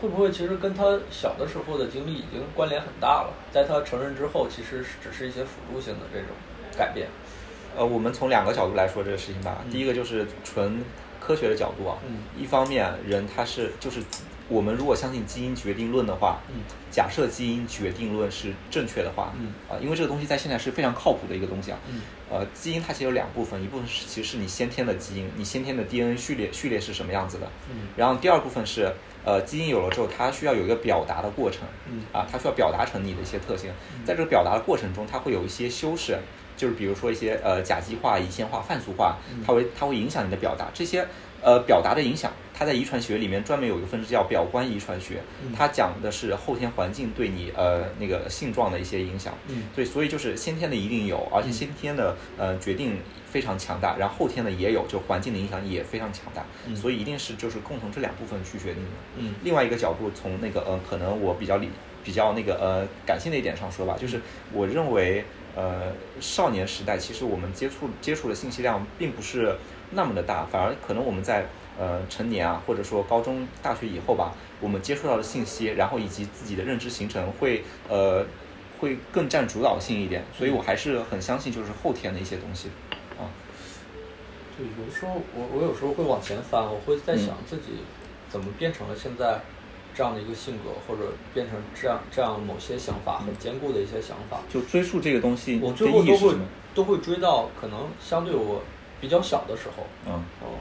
[0.00, 3.32] 会不会其实跟他小的时候的经历已经关联很大了？
[3.52, 6.28] 在他成人之后，其实是只是一些辅助性的这种
[6.76, 7.06] 改变。
[7.76, 9.62] 呃，我们从两个角度来说这个事情吧。
[9.64, 10.80] 嗯第一个就是纯
[11.24, 12.18] 科学的角度啊，嗯。
[12.36, 14.00] 一方面人他是就是
[14.48, 16.60] 我们如果相信基因决定论的话，嗯
[16.90, 22.02] 假设基因决定论是正确的话，嗯啊，因为这个东西在现在是非常靠谱的一个东西啊，嗯。
[22.30, 27.88] 呃，基因它其实有两部分，一部分是其实是你先天的基因，你先天的 DNA 序列序列是什么样子的，嗯。
[27.96, 28.92] 然后第二部分是
[29.24, 33.70] 呃基因有了之后，它需要有一个表达的过程，嗯啊，它需要表达成你的一些特性，
[34.04, 36.18] 在这个表达的过程中，它会有一些修饰，
[36.56, 41.06] 就是比如说一些呃甲基化、乙酰化、泛素化，它会它会影响你的表达，这些
[41.42, 45.20] 呃表达的影响，它在遗传学里面专门有一个分支叫表观遗传学，
[45.54, 49.64] 它讲的是后天环境对你呃那个性状的一些影响，嗯。
[49.74, 58.90] 对，所以就是先天的一定有，而且先天的呃决定非常强大，然后后天的也有，就环境的影响也非常强大，所以一定是就是共同这两部分去决定的。
[59.18, 59.34] 嗯。
[59.42, 61.68] 另外一个角度，从那个呃，可能我比较理
[62.04, 64.20] 比较那个呃感性的一点上说吧，就是
[64.52, 65.24] 我认为
[65.56, 69.56] 呃少年时代其实我们接触接触的信息量并不是
[69.90, 71.46] 那么的大，反而可能我们在
[71.78, 78.24] 呃成年啊，或者说高中、大学以后吧，我们接触到的信息，然后以及自己的认知形成会呃
[78.80, 82.68] 会更占主导性一点，所以我还是很相信就是后天的一些东西。
[83.18, 83.30] 啊。
[84.56, 87.82] 就，有的时候我我有时候会往前翻，我会在想自己
[88.28, 89.40] 怎么变成了现在
[89.94, 94.40] 这样的一个性格，或者变成这样这样某些想法很坚固的一些想法。
[94.52, 96.34] 就追溯这个东西我最后都会？
[96.74, 98.60] 都会追到可能相对我
[99.00, 99.86] 比较小的时候。
[100.06, 100.14] 嗯。
[100.42, 100.58] 哦，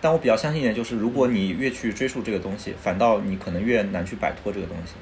[0.00, 4.94] 但我比较相信一点，就是如果你越去追溯这个东西，反倒你可能越难去摆脱这个东西。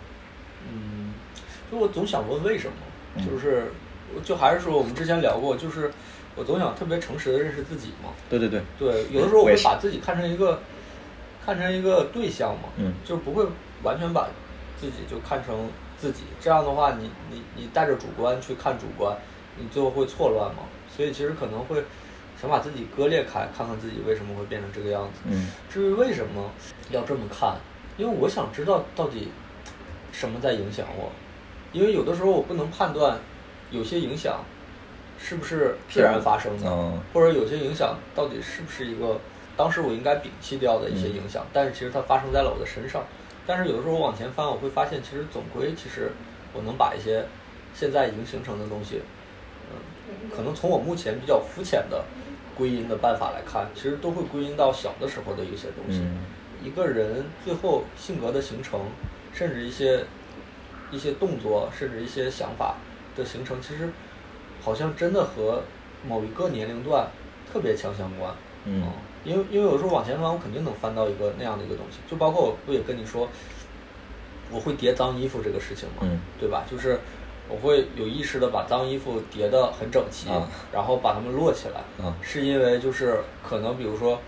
[0.68, 1.14] 嗯，
[1.70, 2.74] 就我总想问为什么，
[3.16, 3.70] 嗯就是
[4.24, 5.90] 就还是说我们之前聊过，就是
[6.34, 8.10] 我总想特别诚实的认识自己嘛。
[8.28, 10.60] 对对对，对，有的时候我会把自己看成一个
[11.44, 13.44] 看成一个对象嘛，嗯就不会
[13.82, 14.28] 完全把
[14.80, 16.22] 自己就看成自己。
[16.40, 19.16] 这样的话你，你你带着主观去看主观，
[19.58, 20.62] 你最后会错乱嘛。
[20.94, 21.82] 所以其实可能会
[22.40, 25.20] 想把自己割裂开，看看自己为什么会变成这个样子。
[25.26, 26.50] 嗯至于为什么
[26.90, 27.56] 要这么看，
[27.96, 29.28] 因为我想知道到底
[30.12, 31.10] 什么在影响我，
[31.72, 33.18] 因为有的时候我不能判断
[33.70, 34.44] 有些影响
[35.18, 39.18] 是不是必然发生的，嗯或者有些影响到底是不是一个
[39.56, 43.04] 当时我应该摒弃掉的一些影响，但是其实它发生在了我的身上。
[43.46, 46.12] 但是有的时候我往前翻，我会发现其实总归其实
[46.52, 47.24] 我能把一些
[47.74, 49.02] 现在已经形成的东西，
[49.70, 52.04] 嗯，可能从我目前比较肤浅的
[52.56, 56.00] 归因的办法来看，其实都会归因到小的时候的一些东西。
[56.00, 56.18] 嗯
[56.62, 58.80] 一个人最后性格的形成，
[59.34, 60.02] 甚至一些
[60.90, 62.76] 一些动作，甚至一些想法
[63.14, 63.90] 的形成，其实
[64.62, 65.62] 好像真的和
[66.08, 67.08] 某一个年龄段
[67.52, 68.34] 特别强相关。
[68.66, 68.82] 嗯
[69.24, 71.98] 因为因为有时候往前翻，我肯定能翻到一个那样的一个东西。
[72.10, 73.26] 就包括我不也跟你说，
[74.52, 76.64] 我会叠脏衣服这个事情嘛，嗯对吧？
[76.70, 77.00] 就是
[77.48, 81.80] 我会有意识的把脏衣服叠得很整齐，啊然后把它们摞起来。
[82.04, 84.18] 啊是因为就是可能比如说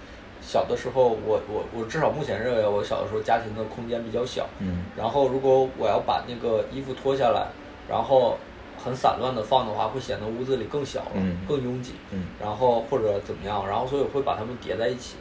[0.40, 7.48] 小的时候，我我我至少目前认为我小的时候家庭的空间比较小，嗯然后如果我要把那个衣服脱下来，
[7.86, 8.38] 然后
[8.86, 11.38] 很散乱的放的话，会显得屋子里更小了，嗯。
[11.48, 12.26] 更拥挤，嗯。
[12.40, 15.16] 然后或者怎么样，然后所以我会把它们叠在一起，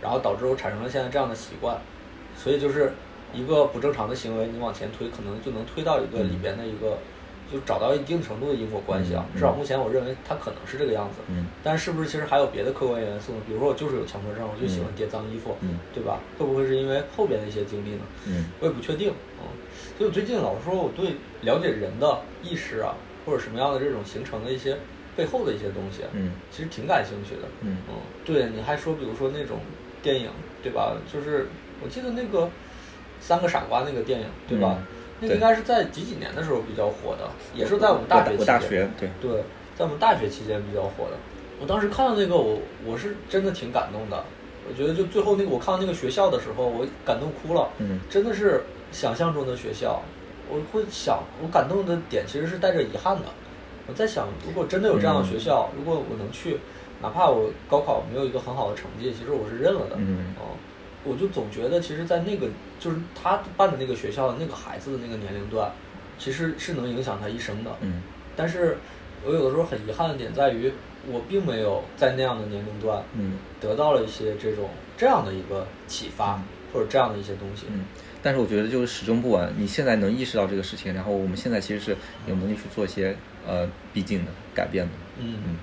[0.00, 1.76] 然后导致我产生了现在这样的习惯，
[2.34, 2.94] 所以就是
[3.34, 6.96] 一个不正常的行为，你往前推，可能就能推到一个里边的一个，
[7.52, 9.24] 就找到一定程度的因果关系啊。
[9.32, 13.38] 嗯至少目前我认为它可能是这个样子，嗯但是不是其实还有别的客观元素呢？
[13.46, 16.18] 比如说我就是有强迫症，我就喜欢叠脏衣服，嗯对吧？
[16.38, 18.02] 会不会是因为后边的一些经历呢？
[18.26, 19.46] 嗯我也不确定，嗯，
[19.98, 24.76] 所以我最近老是说我对了解人的意识啊，或者什么样的这种形成的一些
[25.16, 27.76] 背后的一些东西，嗯其实挺感兴趣的，嗯
[28.24, 29.58] 对，你还说比如说那种
[30.02, 30.30] 电影，
[30.62, 30.94] 对吧？
[31.12, 31.46] 就是
[31.82, 32.48] 我记得那个
[33.20, 34.76] 三个傻瓜那个电影，对吧？
[34.80, 34.86] 嗯
[35.20, 39.42] 那个应该是在几几年的时候比较火的，也是在我们大学期间，我大学对对，
[39.76, 41.16] 在我们大学期间比较火的。
[41.60, 44.24] 我当时看到那个，我我是真的挺感动的。
[44.68, 47.68] 我觉得就最后那个我看到那个学校的时候，我感动哭了。
[47.78, 50.02] 嗯真的是想象中的学校。
[50.48, 53.22] 我会想，我感动的点其实是带着遗憾的。
[53.88, 56.58] 我在想，如果真的有这样的学校，如果我能去，
[57.02, 59.96] 哪怕我高考没有一个很好的成绩，其实我是认了的。
[59.98, 60.54] 嗯哦
[61.06, 62.48] 我就总觉得，其实，在那个
[62.80, 65.70] 就是他办的那个学校的那个孩子的那个年龄段，
[66.18, 67.70] 其实是能影响他一生的。
[67.80, 68.02] 嗯
[68.36, 68.76] 但是
[69.24, 70.70] 我有的时候很遗憾的点在于，
[71.08, 76.42] 我并没有在那样的年龄段嗯得到了一些这种这样的一个启发，
[76.72, 77.66] 或者这样的一些东西。
[77.72, 77.84] 嗯。
[78.22, 81.96] 但是我觉得就是始终不晚，你现在能意识到这个事情，然后我们现在其实是
[82.26, 84.92] 有能力去做一些呃逼近的改变的。
[85.20, 85.56] 嗯嗯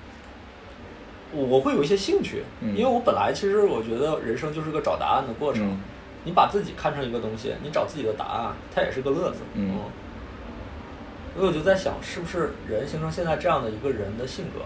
[1.34, 5.66] 我我会有一些兴趣，嗯因为我本来其实我觉得人生就是个找答案的过程。
[5.66, 5.80] 嗯
[6.26, 9.40] 你把自己看成一个东西，你找自己的答案，它也是个乐子。
[9.52, 9.78] 嗯
[11.34, 14.60] 所以我就在想，是不是人形成现在这样的一个人的性格，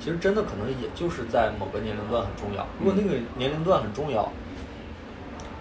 [0.00, 2.66] 其实真的可能也就是在某个年龄段很重要。
[2.78, 4.32] 如果那个年龄段很重要，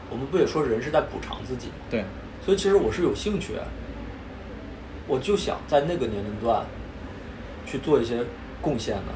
[0.10, 1.74] 我们不也说人是在补偿自己吗？
[1.90, 2.06] 对，
[2.46, 3.56] 所以其实我是有兴趣，
[5.06, 6.66] 我就想在那个年龄段
[7.66, 8.24] 去做一些
[8.62, 9.12] 贡献的。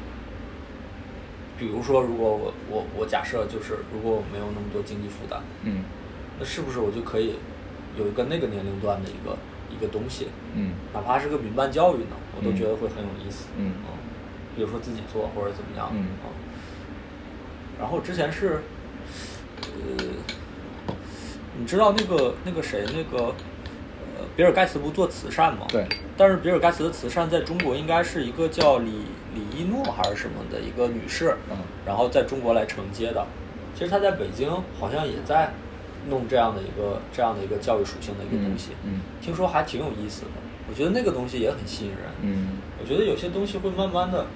[1.60, 5.84] 比如说，如果我我我假设就是，如果我没有那么多经济负担，嗯
[6.38, 7.34] 那是不是我就可以
[7.98, 9.36] 有一个那个年龄段的一个
[9.70, 13.48] 一个东西，嗯哪怕是个民办教育呢，我都嗯觉得会很有意思。
[13.58, 13.74] 嗯
[14.56, 15.90] 比如说自己做或者怎么样。
[15.92, 16.06] 嗯
[17.78, 18.60] 然后之前是，
[19.62, 20.04] 呃，
[21.58, 23.26] 你知道那个那个谁那个，
[24.18, 25.66] 呃，比尔盖茨不做慈善吗？
[25.68, 25.86] 对。
[26.20, 28.90] 但是比尔盖茨的慈善在中国应该是一个叫李
[29.34, 31.56] 李一诺还是什么的一个女士，嗯。
[31.86, 33.26] 然后在中国来承接的。
[33.74, 35.50] 其实她在北京好像也在
[36.10, 40.28] 弄这样的一个这样的一个教育属性的一个东西，嗯听说还挺有意思的。
[40.68, 42.00] 我觉得那个东西也很吸引人。
[42.20, 42.58] 嗯。
[42.78, 44.26] 我觉得有些东西会慢慢的，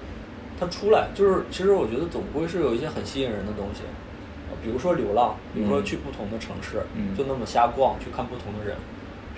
[0.59, 3.83] 它出来，就是其实我觉得总归是有一些很吸引人的东西，
[4.49, 5.85] 呃比如说流浪，比如说嗯。
[5.85, 7.15] 去不同的城市，嗯。
[7.15, 8.75] 就那么瞎逛，去看不同的人，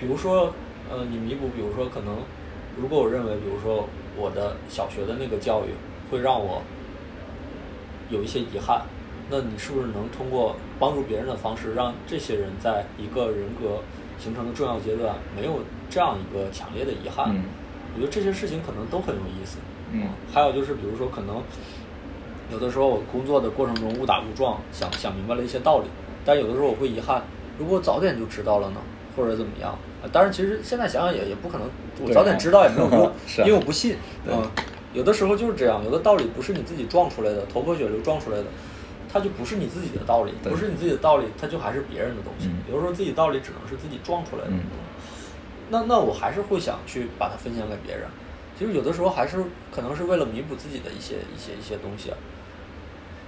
[0.00, 0.54] 比如说，
[0.90, 2.16] 呃，你弥补，比如说可能，
[2.80, 5.74] 如果我认为，比如说我的小学的那个教育
[6.10, 6.62] 会让我
[8.10, 8.82] 有一些遗憾，
[9.30, 13.80] 那你是不是能通过帮助别人的方式，让这些人在一个人格
[14.18, 15.60] 形成的重要阶段没有
[15.90, 17.30] 这样一个强烈的遗憾？
[17.34, 17.42] 嗯
[17.94, 19.58] 我觉得这些事情可能都很有意思。
[19.92, 21.42] 嗯还有就是，比如说，可能
[22.52, 25.86] 有的时候我工作的过程中误打误撞，想想明白了一些道理，
[26.24, 27.22] 但有的时候我会遗憾，
[27.58, 28.76] 如果我早点就知道了呢，
[29.18, 29.72] 或者怎么样？
[30.02, 31.68] 啊当然，其实现在想想也也不可能，
[32.06, 33.96] 我早点知道也没有用， 啊因为我不信。
[34.24, 34.48] 对嗯，
[34.94, 38.44] 有的时候就是这样，有的道理不是你自己撞出来的，头破血流撞出来的，
[39.12, 42.46] 它就不是你自己的道理，不是你自己的道理，它就还是别人的东西。
[42.46, 44.50] 嗯有的时候自己道理只能是自己撞出来的。
[44.50, 44.60] 嗯
[45.70, 48.06] 那那我还是会想去把它分享给别人。
[48.58, 49.36] 其实有的时候还是
[49.70, 52.16] 可能是为了弥补自己的一些一些一些东西啊。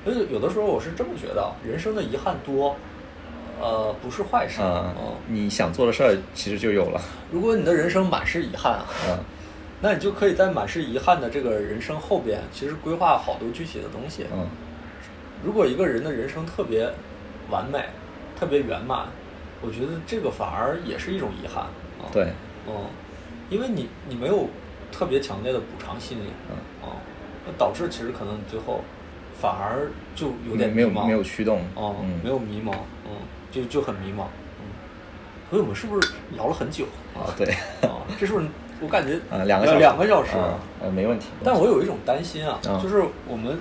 [0.05, 2.75] 所以有的时候我是这么觉得啊，人生的遗憾多，
[3.61, 4.61] 呃，不是坏事。
[4.63, 7.01] 啊嗯，你想做的事儿其实就有了，
[7.31, 9.19] 如果你的人生满是遗憾啊，嗯
[9.83, 14.27] 那你就可以在满是遗憾的这个人生后边，其实规划好多具体的东西。
[14.33, 14.47] 嗯
[15.43, 16.87] 如果一个人的人生特别
[17.49, 17.83] 完美、
[18.39, 19.07] 特别圆满，
[19.63, 21.65] 我觉得这个反而也是一种遗憾。
[21.65, 22.29] 啊、对，
[22.69, 22.75] 嗯，
[23.49, 24.49] 因为你你没有
[24.93, 26.89] 特别强烈的补偿心理，嗯嗯，
[27.47, 28.83] 那导致其实可能你最后
[29.41, 32.75] 反而就有点迷茫没有没有驱动，哦，嗯没有迷茫，
[33.07, 33.13] 嗯，
[33.51, 34.25] 就就很迷茫，
[34.59, 34.65] 嗯，
[35.51, 36.85] 所以我们是不是聊了很久
[37.15, 37.35] 啊？
[37.37, 37.47] 对
[37.89, 38.47] 啊，这是不是
[38.81, 40.31] 我感觉啊两个小时两个小时，
[40.95, 43.59] 没问题，但我有一种担心啊，嗯就是我们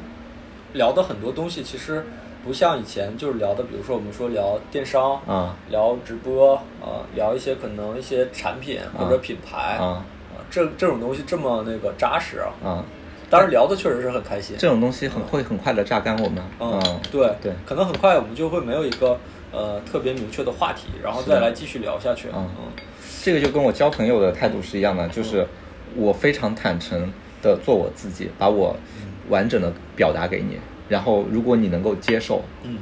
[0.74, 2.06] 聊的很多东西，其实
[2.46, 10.06] 不像以前就是聊的，比如说我们说聊电商，啊聊直播，啊，聊一些可能一些产品或者品牌，啊
[10.50, 12.50] 这这种东西这么那个扎实啊。
[12.64, 12.86] 啊，
[13.30, 19.20] 当然聊的确实是很开心，这种东西很会很快的榨干我们，嗯嗯，对对可能很快我们就会没有一个
[19.52, 22.28] 呃特别明确的话题，然后再来继续聊下去。
[22.34, 22.50] 嗯。
[22.60, 22.72] 嗯。
[23.22, 25.46] 这个就跟我交朋友的态度是一样的，就是
[25.96, 28.76] 我非常坦诚的做我自己，把我
[29.30, 32.78] 完整的表达给你，然后如果你能够接受，嗯。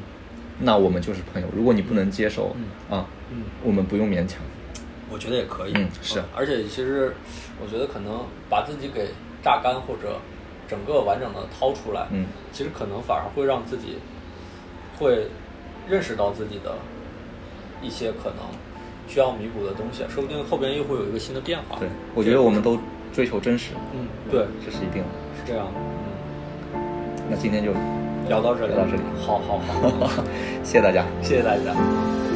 [0.60, 2.98] 那我们就是朋友；如果你不能接受，嗯。
[2.98, 4.42] 啊，嗯，我们不用勉强。
[5.10, 5.72] 我觉得也可以。
[5.74, 7.14] 嗯是而且其实
[7.62, 9.08] 我觉得可能把自己给
[9.42, 10.20] 榨干或者
[10.68, 14.00] 整个完整的掏出来，嗯，其实可能反而会让自己
[15.00, 15.28] 会
[15.90, 16.76] 认识到自己的
[17.82, 18.38] 一些可能
[19.08, 21.78] 需要弥补的东西，说不定后边又会有一个新的变化。
[21.80, 22.78] 对，我觉得我们都
[23.14, 25.10] 追求真实，嗯，对，这是一定的。
[25.38, 25.74] 是这样的。
[26.76, 26.82] 嗯，
[27.30, 27.72] 那今天就
[28.28, 30.10] 聊到这里，聊到这里好好好，
[30.64, 31.06] 谢谢大家。
[31.22, 32.27] 谢谢大家。